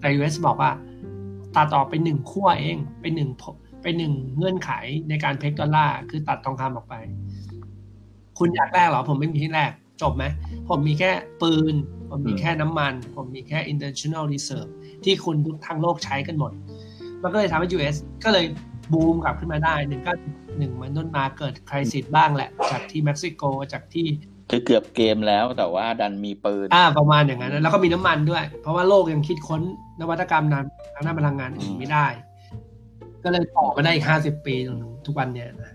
[0.00, 0.70] แต่ยูเอสบอกว่า
[1.56, 3.30] ตัดออกไปหนึ่งขั้วเองเป็นหนึ่ง
[3.82, 4.70] เป็นหนึ่งเงื่อนไข
[5.08, 6.94] ในการเพกดอลลาร์คือตัดทองคำออกไป
[8.38, 9.72] คุณอยากแลกเหรอ ผมไม่มีที่แลก
[10.02, 10.24] จบไหม
[10.68, 11.10] ผมมีแค่
[11.42, 11.74] ปืน
[12.10, 14.70] ผมมีแค่น้ำมัน ผมมีแค่ international reserve
[15.04, 16.52] ที่คุณทุกทั้งโลกใช้กันหมด
[17.22, 18.44] มันก็เลยทำให้ US ก็เลย
[18.92, 20.12] บูมกลับขึ้นมาได้หนึ่งก็
[20.58, 23.42] หนึ่งมันต้นมาเกิดคริสิสบ้างแหละ จากที่เม็กซิโก
[23.72, 24.06] จากที่
[24.50, 29.60] คือเกือบเกมแล้วแต่ว่าดันมีปืนอ่าประมาณอย่างนั้น แล้วก็มีน้ำมันด้วย เพราะว่าโลกยังคิดค้น
[30.00, 32.06] นวัตกรรมนั้นทางด้านพลังงานอื่นไม่ได้
[33.24, 35.72] ก็เลยต่อมาได้อีกห้าสิบปีจนทุกวันเนี้ยนะ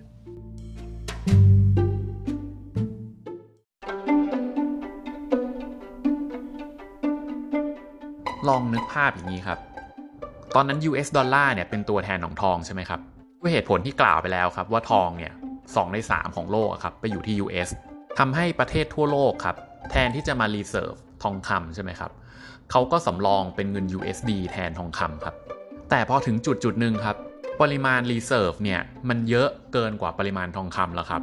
[8.47, 9.59] ลองนึกภาพอย่างนี้ครับ
[10.55, 12.99] ตอนนั้น US ดอลลาร์เนี่ยเป็นตัวแทนของทองใช่ไหมครับ
[13.41, 15.33] ด้วยเหตุผลที่กล่าวไปแล้วครับว่าทองเนี่ย
[15.75, 17.69] 2 ใน 3 ของโลกครับไปอยู่ที่ US
[18.19, 19.55] ทำให้ประเทศทั่วโลกครับ
[19.91, 22.11] แทนที่จะมา reserve ทองคำใช่ไหมครับ
[22.71, 25.35] เขาก็สำรองเป็นเงิน USD แทนทองคำครับ
[25.89, 27.15] แต่พอถึงจุดจุดหนึ่งครับ
[27.61, 31.21] ปริมาณ reserve เนี่ยมันเยอะเกินกว่าปริมาณทองคำแล้วครับ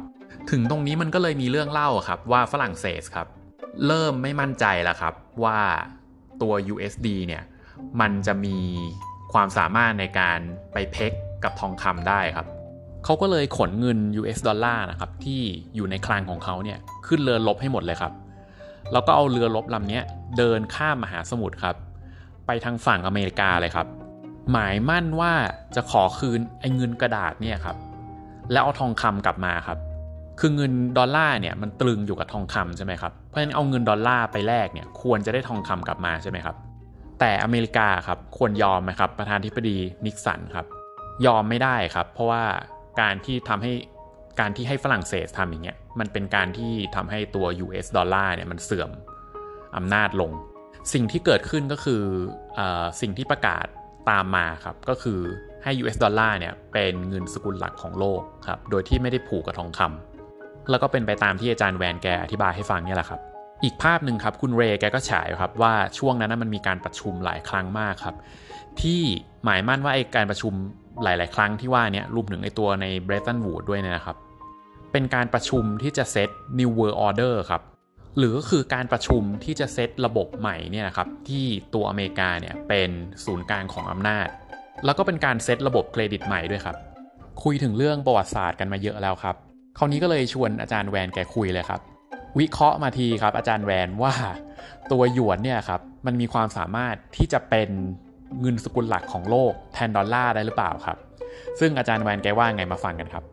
[0.51, 3.27] ถึงตรงนี้มันก็เลยมีเรื่องเล่าครับว่าฝรั่งเศสครับ
[3.87, 5.13] เริ่มไม่มั่นใจแล้วครับ
[5.43, 5.59] ว่า
[6.41, 7.43] ตัว USD เนี่ย
[8.01, 8.57] มันจะมี
[9.33, 10.39] ความสามารถในการ
[10.73, 11.11] ไป peg
[11.43, 12.47] กับทองคำได้ครับ
[13.05, 15.41] เขาก็เลยขนเงิน US ดอลลาร์นะครับที่
[15.75, 18.13] อยู่ในคลังของเขาเนี่ยขึ้นเรือรบให้หมดเลยครับ
[18.91, 20.01] แล้วก็เอาเรือรบลำนี้
[20.37, 21.75] เดินข้ามมหาสมุทรครับ
[22.45, 23.87] ไปทางฝั่งอเมริกาเลยครับ
[24.51, 25.33] หมายมั่นว่า
[25.75, 27.77] จะขอคืนไอ้เงินกระดาษเนี่ยครับ
[28.51, 29.77] แล้วเอาทองคำกลับมาครับ
[30.39, 36.55] คือเงินดอลลาร์เนี่ยมันตรึงอยู่กับทองคำใช่ไหมครับ เพราะฉะนั้นเอาเงินดอลลาร์ไปแลกเนี่ยควรจะได้ทองคำกลับมาใช่ไหมครับ
[37.19, 40.65] แต่อเมริกาครับควรยอมไหมครับ ประธานธิบดีนิกสันครับ
[41.25, 42.43] ยอมไม่ได้ครับ เพราะว่า
[43.01, 43.73] การที่ทำให้
[44.39, 48.91] การที่ให้ฝรั่งเศสทำอย่างเงี้ยมันเป็นการที่ทำให้ตัว US ดอลลาร์เนี่ยมันเสื่อม
[49.77, 50.31] อำนาจลง
[50.93, 52.03] สิ่งที่เกิดขึ้นก็คือ
[52.59, 52.61] อ
[53.01, 53.65] สิ่งที่ประกาศ
[54.09, 55.19] ตามมาครับก็คือ
[55.63, 63.21] ให้ US ดอลลาร์เนี่ยเป็นเงินสกุลหลักของโลกครับโดยที่ไม่ได้ผูกกับทองคำแล้วก็เป็นไปตามที่อาจารย์แวนแกอธิบายให้ฟังเนี่ยแหละครับ
[63.63, 68.15] อีกภาพหนึ่งครับคุณเรย์แกก็ฉายครับว่าช่วงนั้นมันมีการประชุมหลายครั้งมากครับ
[68.81, 69.01] ที่
[69.43, 70.53] หมายมั่นว่าไอการประชุม
[71.03, 74.17] หลาย ๆ ครั้งที่ว่านี้รวมถึงในตัวในเบรตันวูดด้วยนะครับ
[74.91, 77.61] เป็นการประชุมที่จะเซต New World Order ครับ
[78.17, 82.89] หรือก็คือการประชุมที่จะเซตระบบใหม่เนี่ยนะครับที่ตัวอเมริกาเนี่ยเป็น
[83.25, 84.27] ศูนย์กลางของอำนาจ
[84.85, 86.77] แล้วก็เป็นการเซตระบบเครดิตใหม่ด้วยครับ
[87.43, 89.35] คุยถึงเรื่องประวัติศาสตร์กันมาเยอะแล้วครับ
[89.77, 91.81] คราวนี้ก็เลยชวนอาจารย์แวนแกคุยเลยครับ
[92.39, 94.13] วิเคราะห์มาทีครับ อาจารย์แวนว่า
[94.91, 97.69] ตัวหยวนเนี่ยครับมันมีความสามารถที่จะเป็น
[98.39, 100.97] เงินสกุลหลักของโลกแทนดอลลาร์ได้หรือเปล่าครับ
[101.59, 103.23] ซึ่งอาจารย์แวนแกว่าไงมาฟังกันครับ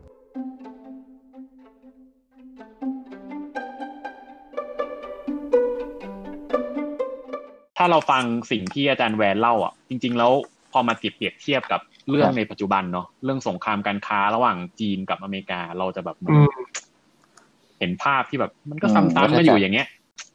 [7.77, 10.31] ถ้าเราฟังสิ่งที่อาจารย์แวนเล่าอะจริง ๆ แล้ว
[10.71, 16.17] พอมาเปรียบเทียบกับเรื่องในปัจจุบันเนาะเรื่องสงครามการค้าระหว่างจีนกับอเมริกา เราจะแบบ
[17.79, 19.87] เห็นภาพที่แบบ มันก็ซ้ำๆกันอยู่อย่างเงี้ย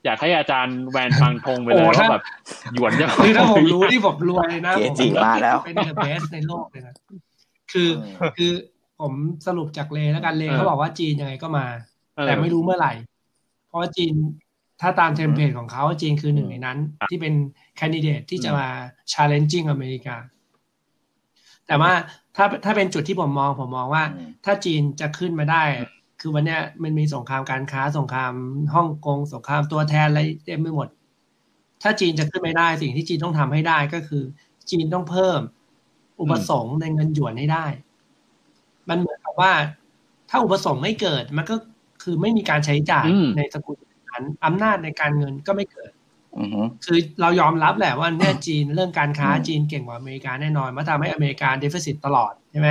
[0.04, 2.22] อยากให้อาจารย์แวนฟันธงไปเลยว่าแบบ
[2.74, 6.94] หยวนจะคือถ้าผมรู้นี่ผมรวยนะผมจีมาแล้วเป็น the best ในโลกเลยนะ
[7.72, 7.88] คือ
[8.36, 8.52] คือ
[9.00, 9.12] ผม
[9.46, 11.66] สรุปจาก Ray แล้วกัน Ray เขาบอกว่าจีนยังไงก็มา
[12.26, 12.92] แต่ไม่รู้เมื่อไหร่
[13.66, 14.14] เพราะว่าจีน
[14.80, 16.78] ถ้าตาม template ของเขาจีนคือหนึ่งในนั้น
[17.10, 17.34] ที่เป็น
[17.76, 18.68] แคนดิเดตที่จะมา
[19.12, 20.16] challenging อเมริกา
[21.66, 21.92] แต่ว่า
[22.36, 24.04] ถ้าถ้าเป็นจุดที่ผมมองผมมองว่า
[24.44, 25.62] ถ้าจีนจะขึ้นมาได้
[26.20, 28.32] คือวันนี้มันมีสงครามการค้าสงคราม
[28.74, 30.88] ฮ่องกงสงครามตัวแทนอะไรเต็มไปหมด
[31.82, 34.22] ถ้าจีนจะขึ้นไม่ได้สิ่งที่จีนต้องทำให้ได้ก็คือ
[34.70, 35.40] จีนต้องเพิ่ม
[36.20, 37.66] อุปสงค์ในเงินหยวนให้ได้
[38.88, 39.52] มันเหมือนกับว่า
[40.30, 41.56] ถ้าอุปสงค์ไม่เกิดมันก็
[42.02, 43.06] คือไม่มีการใช้จ่าย
[43.36, 43.76] ในสกุล
[44.12, 45.92] นั้นอำนาจในการเงินก็ไม่เกิด
[46.84, 52.68] คือเรายอมรับแหละว่าเนี่ยจีนเรื่องการค้าจีนเก่งกว่าอเมริกาแน่นอนมาทำให้อเมริกา deficit ตลอดใช่ไหม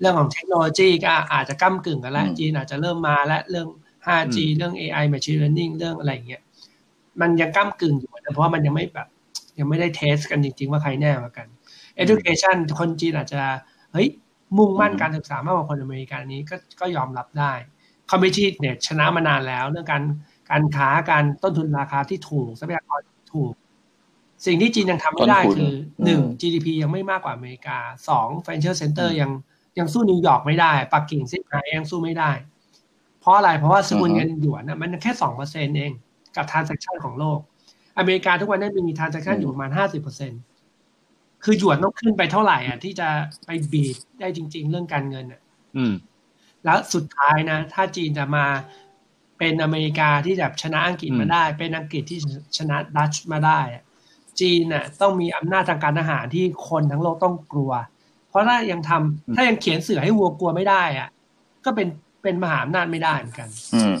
[0.00, 3.68] เรื่องของเทคโนโลยีก็อาจจะก้ากึ่งกันแล้วจีนอาจจะเริ่มมาและเรื่อง
[4.06, 6.42] 5G เรื่อง AI machine learning เรื่องอะไรอย่างเงี้ย
[7.20, 9.08] มันยังก้ากึ่งอยู่แต่เพราะมันยังไม่แบบ
[9.58, 11.46] ยังไม่ได้ test กันจริง ๆ ว่าใครแน่กว่ากัน
[12.02, 13.42] education คนจีนอาจจะ
[13.92, 14.08] เฮ้ย
[14.56, 17.52] มุ่งมั่นการศึกษามากกว่าคนอเมริกันนี้ก็ก็ยอมรับได้
[18.10, 20.02] competition เนี่ยชนะมานานแล้ว เรื่องการ
[20.50, 23.00] การค้าการต้นทุนราคาที่ถูกทรัพยากร
[23.32, 23.52] ถูก
[24.46, 25.72] สิ่งที่จีนยังทำไม่ได้คือ
[26.04, 27.78] หนึ่ง GDP ยังไม่มากกว่าอเมริกา
[28.08, 29.30] สอง financial center ยัง
[29.78, 32.30] ยังสู้นิวยอร์กไม่ได้ ปักกิ่งซิดนีย์ยังสู้ไม่ได้
[33.20, 35.92] เพราะอะไรเพราะว่าสกุลเงินหยวนนะมันแค่สองเปอร์เซ็นเอง
[36.36, 37.38] กับ transaction ของโลก
[37.98, 40.32] อเมริกาทุกวันนี้มี transaction อยู่ประมาณห้าสิบเปอร์เซ็น
[41.44, 43.08] คือหยวนต้องขึ้นไปเท่าไหร่อะที่จะ
[43.46, 45.40] ไปบีดได้จริง ๆ เรื่องการเงินอะ
[46.64, 48.46] แล้วสุดท้ายนะ ถ้าจีนจะมา
[49.38, 52.20] เป็นอเมริกาที่แบบชนะอังกฤษมาได้ เป็นอังกฤษที่
[52.58, 53.60] ชนะดัตช์มาได้
[54.40, 57.95] จีนน่ะต้องมีอำนาจทางการทหารที่คนทั้งโลกต้องกลัวเพ
[58.36, 61.08] ราะถ้ายังทำถ้ายังเขียนเสือให้วัวกลัวไม่ได้อะ
[61.64, 61.88] ก็เป็น
[62.22, 63.94] เป็นมหาอำนาจไม่ได้เหมือนกัน อืม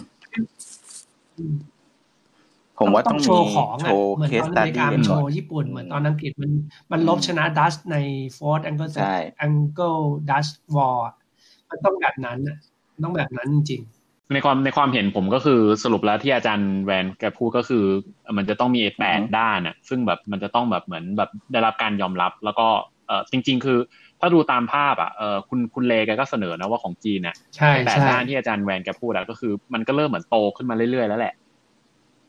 [2.78, 6.50] ผมว่าต้องโชว์ของอะเหมือนตอนอเมริกาโชว์ญี่ปุ่นเหมือนตอนอังกฤษมัน
[6.92, 7.96] มันรบชนะดัชใน
[8.36, 8.90] Fourth Anglo
[9.38, 11.10] Anglo-Dutch War
[11.70, 12.58] มันต้องแบบนั้นอะ
[13.04, 13.82] ต้องแบบนั้นจริง
[14.32, 17.84] ในความในความเห็นผมก็คือสรุปแล้วที่อาจารย์แวนแกพูดก็คือ
[18.36, 22.66] มันจะต้องมีแปดด้านอะ ซึ่งแบบมันจะต้องแบบเหมือนแบบได้รับการยอมรับ แล้วก็
[23.06, 23.78] เออจริง ๆ คือ
[24.20, 27.36] ถ้าดูตามภาพอะเออคุณคุณ Ray แกก็เสนอนะว่าของจีนเนี่ย
[27.86, 31.34] แปดด้านที่อาจารย์แวนแกพูดอะก็คือ มันก็เริ่มเหมือนโตขึ้นมาเรื่อยๆแล้วแหละ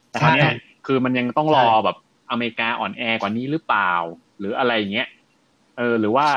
[0.09, 0.47] แต่คราวนี้
[0.85, 1.97] คือมันยังต้องรอแบบ
[2.31, 3.93] อเมริกาอ่อนแอกว่านี้หรือเปล่า
[4.39, 5.07] หรืออะไรอย่างเงี้ย
[5.77, 6.27] เออหรือว่า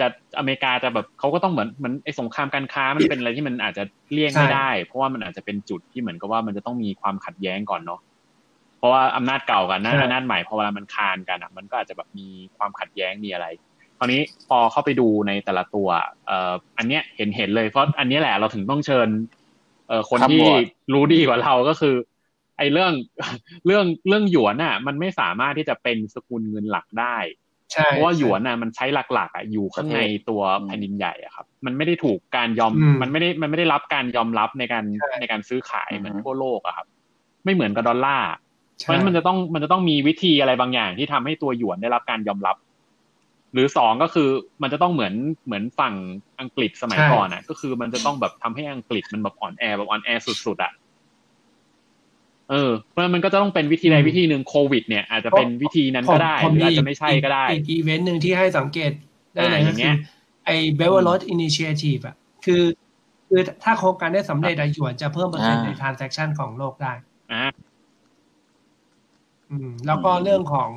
[0.00, 0.06] จะ
[0.38, 8.00] อเมริกาจะแบบเขาก็ต้องเหมือนมันไอ้สงครามการค้ามันเป็นอะไรที่มันอาจจะเลี่ยงไม่ได้ เพราะว่ามันอาจจะเป็นจุดที่เหมือนกับว่ามันจะต้องมีความขัดแย้งก่อนเนาะ
[8.78, 13.46] เพราะว่าอำนาจเก่ากันนะอำนาจใหม่พอเวลามันคานกันอะ มันก็อาจจะแบบมีความขัดแย้งมีอะไร
[13.98, 15.88] คราวนี้พอเข้าไปดูในแต่ละตัว
[16.26, 19.08] เอ่ออันเนี้ยเห็นเห็นเลยเพราะอันนี้แหละเราถึงต้องเชิญ
[19.88, 20.42] เอ่อคนที่
[20.92, 21.94] รู้ดีกว่าเราก็คือ
[22.58, 22.92] ไอ้เรื่อง
[23.66, 27.16] เรื่องเรื่องหยวนน่ะ มันไม่สามารถที่จะเป็นสกุลเงินหลักได้
[27.88, 34.84] เพราะว่าหยวนอะมันใช้หลักๆอะอยู่ข้างในตัวแผ่นดินใหญ่อะครับ มันไม่ได้ถูกการยอมมันไม่ได้มันไม่ได้รับการยอมรับในการ
[35.20, 36.86] ในการซื้อขายเหมือนทั่วโลกอะครับ
[37.44, 38.30] ไม่เหมือนกับดอลลาร์
[38.78, 42.56] เพราะฉะนั้นมันจะต้องมันจะต้องมีวิธีอะไรบางอย่างที่ทำให้ตัวหยวนได้รับการยอมรับ
[43.52, 44.28] หรือสองก็คือ
[44.62, 45.14] มันจะต้องเหมือน
[45.46, 45.94] เหมือนฝั่ง
[46.40, 50.72] อังกฤษสมัยก่อนอะ ก็คือมันจะต้องแบบทำให้อังกฤษมันแบบอ่อนแอแบบอ่อนแอสุดๆอะ
[52.50, 58.90] เออเพราะมันก็จะต้องเป็นวิธีใดวิธีหนึ่งโควิด เนี่ยอาจจะเป็นวิธีนั้นก็ได้หรืออาจจะไม่ใช่ก็ได้อีกอีเวนต์หนึ่งที่ให้สังเกต
[59.34, 59.94] ได้เลยก็คือ
[60.46, 62.62] ไอ้ Belt Road Initiative อะคือ
[63.28, 66.92] คือถ้าโครงการได้สำเร็จอะหยวนจะเพิ่มเปอร์เซ็นต์ใน transaction ของโลกได้
[67.32, 67.44] อ่า
[69.50, 70.70] อืมแล้วก็เรื่องของ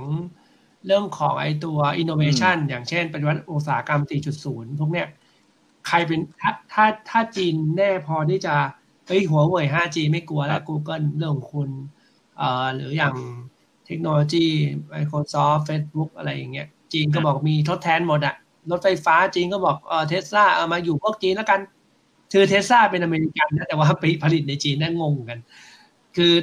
[0.86, 4.02] เรื่องของไอตัวอินโนเวชันอย่างเช่นปฏิวัติอุตสาหกรรม
[4.42, 5.08] 4.0 พวกเนี้ย
[5.88, 8.56] ใครเป็นถ้าถ้าถ้าจีนแน่พอที่จะ
[9.08, 11.70] เฮ้ยหัวเว่ย 5G ไม่กลัวแล้ว Google เรื่องของคุณ
[12.38, 13.14] เอ่อหรืออย่าง
[13.86, 14.46] เทคโนโลยี
[14.94, 18.36] Microsoft Facebook อะไรอย่างเงี้ยจีนก็บอกมีทดแทนหมดอะ
[18.72, 21.60] รถไฟฟ้าจีนก็บอกเออเทสลาเอามาอยู่พวกจีนแล้วกัน
[22.34, 25.40] คือเทสลาเป็นอเมริกันนะแต่ว่าไปผลิตในจีนนั่งงงกัน
[26.16, 26.34] คือ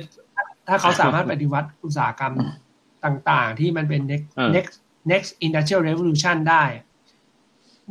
[0.68, 2.32] ถ้าเขาสามารถปฏิวัติอุตสาหกรรม
[3.04, 4.74] ต่างๆ ที่มันเป็น next next
[5.12, 6.64] next industrial revolution ได้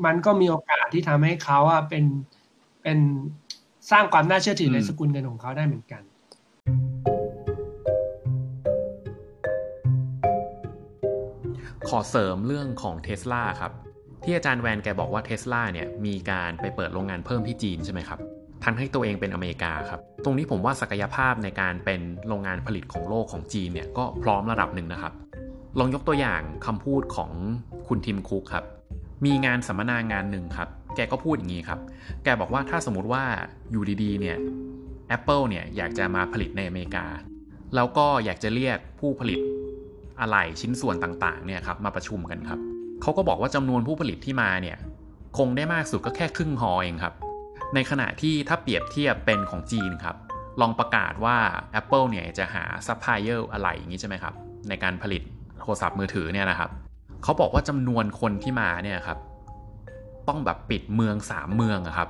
[0.05, 2.05] มันก็มีโอกาสที่ทำให้เขาอะเป็น
[2.83, 2.99] เป็น
[3.91, 6.03] สร้างความน่าเชื่อถือในสกุลเงินของเขาได้เหมือนกัน
[11.89, 13.71] ขอเสริมเรื่องของเทสลาครับ
[14.23, 18.19] ที่อาจารย์แวนแกบอกว่าเทสลาเนี่ยมีการไปเปิดโรงงานเพิ่มที่จีนใช่ไหมครับ
[18.63, 25.13] ทั้งให้ตัวเองเป็นอเมริกาครับ ตรงนี้ผมว่าศักยภาพในการเป็นโรงงานผลิตของโลกของจีนเนี่ยก็พร้อมระดับหนึ่งนะครับ
[25.79, 27.31] ลองยกตัวอย่างคำพูดของ
[27.87, 28.65] คุณทิมคุกครับ
[29.25, 31.79] มีงานสัมมนางานหนึ่งครับ แกก็พูดอย่างนี้ครับ
[32.23, 33.23] แกบอกว่าถ้าสมมติว่า
[33.71, 34.37] อยู่ดีๆ เนี่ย
[35.15, 37.05] Apple เนี่ยอยากจะมาผลิตในอเมริกา
[37.75, 39.39] แล้วก็อยากจะเรียกผู้ผลิต
[40.19, 42.59] อะไหล่ชิ้นส่วนต่างๆ เนี่ยครับมาประชุมกันครับ
[43.01, 44.77] เขาก็บอกว่าจำนวนผู้ผลิตที่มาเนี่ย
[45.37, 47.13] คงได้มากสุดก็แค่ครึ่งฮอเองครับ
[47.75, 50.15] ในขณะที่ถ้าเปรียบเทียบเป็นของจีนครับ
[50.61, 51.37] ลองประกาศว่า
[51.79, 54.33] Apple เนี่ยจะหาซัพพลายเออร์อะไหล่อย่างนี้ใช่ไหมครับ
[54.69, 55.21] ในการผลิต
[55.59, 56.69] โทรศัพท์มือถือเนี่ยนะครับ
[57.23, 59.17] เขาบอกว่าจำนวนคนที่มาเนี่ยครับ
[60.27, 62.09] ต้องแบบปิดเมืองสามเมืองอะครับ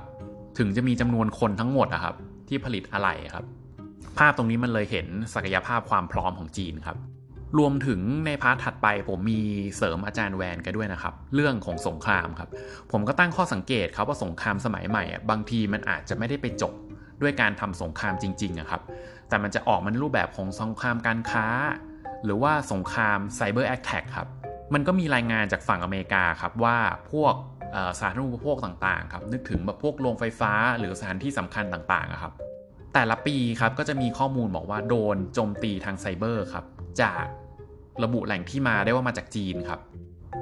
[0.58, 2.14] ถึงจะมีจำนวนคนทั้งหมดอะครับ
[2.48, 3.44] ที่ผลิตอะไรครับ
[4.18, 6.96] ภาพตรงนี้มันเลยเห็นศักยภาพความพร้อมของจีนครับ
[7.58, 9.40] รวมถึงใน part ถัดไปผมมี
[9.76, 12.48] เสริมอาจารย์แวนกันด้วยนะครับ เรื่องของสงครามครับ
[12.92, 16.72] ผมก็ตั้งข้อสังเกตครับว่าสงครามสมัยใหม่อะบางทีมันอาจจะไม่ได้ไปจบ
[17.22, 18.82] ด้วยการทำสงครามจริงๆอะครับ
[19.28, 21.46] แต่มันจะออกมันรูปแบบของสงครามการค้า
[22.24, 24.28] หรือว่าสงครามไซเบอร์แอคแท็กครับ
[24.74, 26.78] มันก็มีรายงานจากฝั่งอเมริกาครับว่า
[27.12, 27.34] พวก
[28.00, 32.32] สาธารณูปโภคต่างๆครับนึกถึงแบบพวกโรงไฟฟ้าหรือสถานที่สำคัญต่างๆครับ
[32.94, 36.64] แต่ละปีครับก็จะมีข้อมูลบอกว่าโดนโจมตีทางไซเบอร์ครับ
[37.02, 37.24] จาก
[38.04, 39.80] ระบุแหล่งที่มาได้ว่ามาจากจีนครับ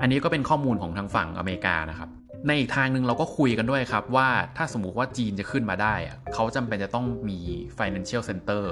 [0.01, 2.09] อันนี้ก็เป็นข้อมูลของทางฝั่งอเมริกานะครับ
[2.47, 5.95] ในอีกทางหนึ่งเราก็คุยกันด้วยครับว่าถ้าสมมุติว่าจีนจะขึ้นมาได้
[6.35, 7.39] เขาจำเป็นจะต้องมี
[7.79, 8.65] financial center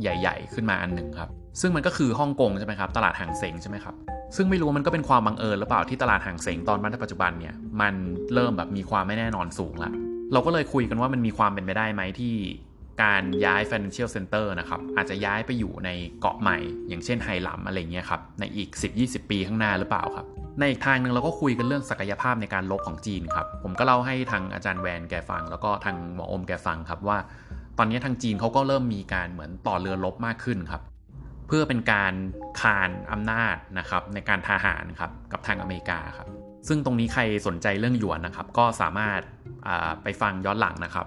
[0.00, 1.28] ใหญ่ ๆ ขึ้นมาอันหนึ่งครับ
[1.60, 3.94] ซึ่งมันก็คือฮ่องกงใช่ไหมครับ ตลาดหางเสงใช่ไหมครับ
[4.36, 7.94] ซึ่งไม่รู้มันก็เป็นความบังเอิญหรือเปล่าที่ตลาดหางเสงตอนปัจจุบันเนี่ยมัน
[8.34, 9.90] เริ่มแบบมีความไม่แน่นอนสูงละ
[10.32, 12.34] เราก็เลยคุยกันว่ามันมีความเป็นไปได้ไหมที่
[13.02, 15.90] การย้าย Financial Center นะครับ อาจจะย้ายไปอยู่ใน
[16.20, 18.68] เกาะใหม่ อย่างเช่นไฮลัมอะไรเงี้ยครับ ในอีก
[19.00, 20.26] 10-20 ปีข้างหน้าหรือเปล่าครับ
[20.58, 27.18] ในอีกทางหนึ่งเราก็คุยกันเรื่องศักยภาพในการลบของจีนครับ ผมก็เล่าให้ทางอาจารย์แวนแกฟัง แล้วก็ทางหมออมแกฟังครับว่า
[27.78, 30.82] ตอนนี้ทางจีนเขาก็เริ่มมีการเหมือนต่อเรือลบมากขึ้นครับ
[31.48, 32.14] เพื่อเป็นการ
[32.60, 36.28] คานอำนาจนะครับในการทหารครับกับทางอเมริกาครับ
[36.68, 39.20] ซึ่งตรงนี้ใครสนใจเรื่องหยวนนะครับ ก็สามารถ
[40.02, 41.06] ไปฟังย้อนหลังนะครับ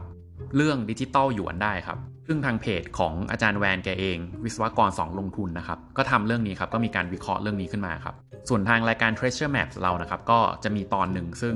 [0.56, 8.16] เรื่องดิจิตอลหยวนได้ครับซึ่งทางเพจของอาจารย์แวนแกเอง วิศวกร 2 ลงทุนนะครับ ก็ทำเรื่องนี้ครับ ก็มีการวิเคราะห์เรื่องนี้ขึ้นมาครับ
[8.50, 11.56] ส่วนทางรายการ Treasure Maps เรานะครับ ก็จะมีตอนหนึ่งซึ่ง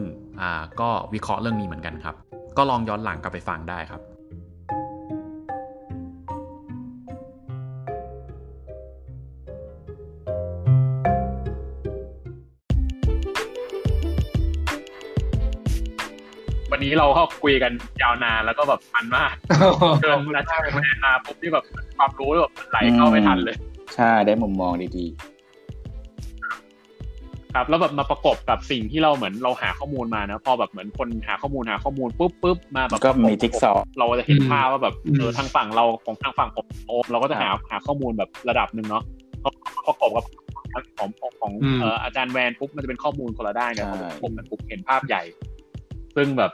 [0.82, 2.16] ก็วิเคราะห์เรื่องนี้เหมือนกันครับ
[2.58, 4.02] ก็ลองย้อนหลังกลับไปฟังได้ครับ
[16.80, 17.72] วันนี้เราก็คุยกัน
[18.02, 19.34] ยาวนานแล้วก็แบบมันมาก
[20.02, 20.64] เกินอาจารย์
[21.06, 21.66] มาปุ๊บที่แบบ
[21.98, 23.56] ความรู้แบบไหลเข้าไม่ทันเลย
[23.96, 39.04] ใช่ได้มุมมองดีๆ ครับ แล้วแบบมาประกบกับสิ่งที่เราเหมือนเราหาข้อมูลมานะพอแบบเหมือนคนหาข้อมูลหาข้อมูลปุ๊บปุ๊บมาแบบก็มีจิ๊กซอเราจะเห็นภาพว่าแบบเออทางฝั่งเราของทางฝั่งผมโอมเราก็จะหาหาข้อมูลแบบระดับหนึ่งเนาะ
[39.88, 40.26] ประกอบกับ
[40.98, 41.10] ของ
[41.42, 41.54] ของ
[42.04, 43.88] อาจารย์แวนปุ๊บมันจะเป็นข้อมูลคนละด้านกัน
[44.22, 45.24] ผมมันปุ๊บเห็นภาพใหญ่
[46.20, 46.52] ซึ่งแบบ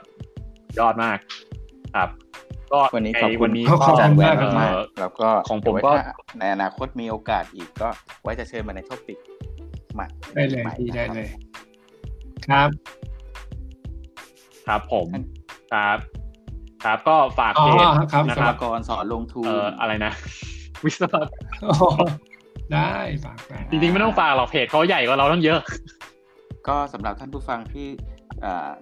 [0.78, 1.18] ยอดมาก
[1.96, 2.08] ครับ
[2.72, 5.92] ก็วันนี้ขอบคุณนี้อาจารย์แวนมากแล้วก็ของผมก็
[6.38, 7.88] ในอนาคตมีโอกาสอีกก็
[8.22, 9.18] ไว้จะเชิญมาใน topic
[9.94, 10.62] ใหม่ได้เลย
[10.96, 11.28] ได้เลย
[12.46, 12.68] ครับ
[14.66, 15.08] ครับผม
[15.72, 15.98] ครับ
[16.84, 17.86] ครับก็ฝากเพจ
[18.28, 19.48] นะครับกรสอนลงทุน
[19.80, 20.12] อะไรนะ
[20.84, 21.26] วิศวกร
[22.72, 22.92] ได้
[23.24, 23.36] ฝาก
[23.70, 25.60] จริงๆไม่ต้องฝากหรอกเพจเขาใหญ่กว่าเราต้องเยอะ
[26.68, 27.88] ก็สำหรับท่านผู้ฟังที่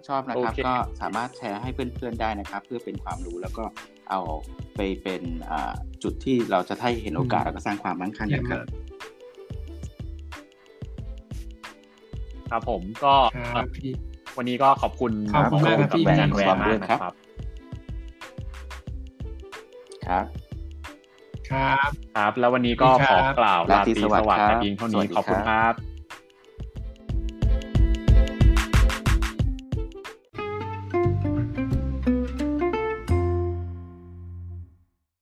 [0.08, 3.64] ชอบนะครับ ก็สามารถแชร์ให้เพื่อนๆได้นะครับ เพื่อเป็นความรู้แล้วก็
[4.10, 4.20] เอา
[4.76, 5.22] ไปเป็น
[6.02, 8.60] จุดที่เราจะให้เห็นโอกาสแล้วก็สร้างความมั่งคั่งนะครับ
[12.50, 13.14] ครับผมก็
[14.36, 17.14] วันนี้ก็ขอบคุณขอบคุณมากครับพี่แวนแวนมากนะครับ
[20.06, 20.24] ครับ
[21.50, 25.74] ครับ ครับ แล้ววันนี้ก็ขอกล่าวลาตรีสวัสดิ์แต่เพียงเท่านี้ขอบคุณครับ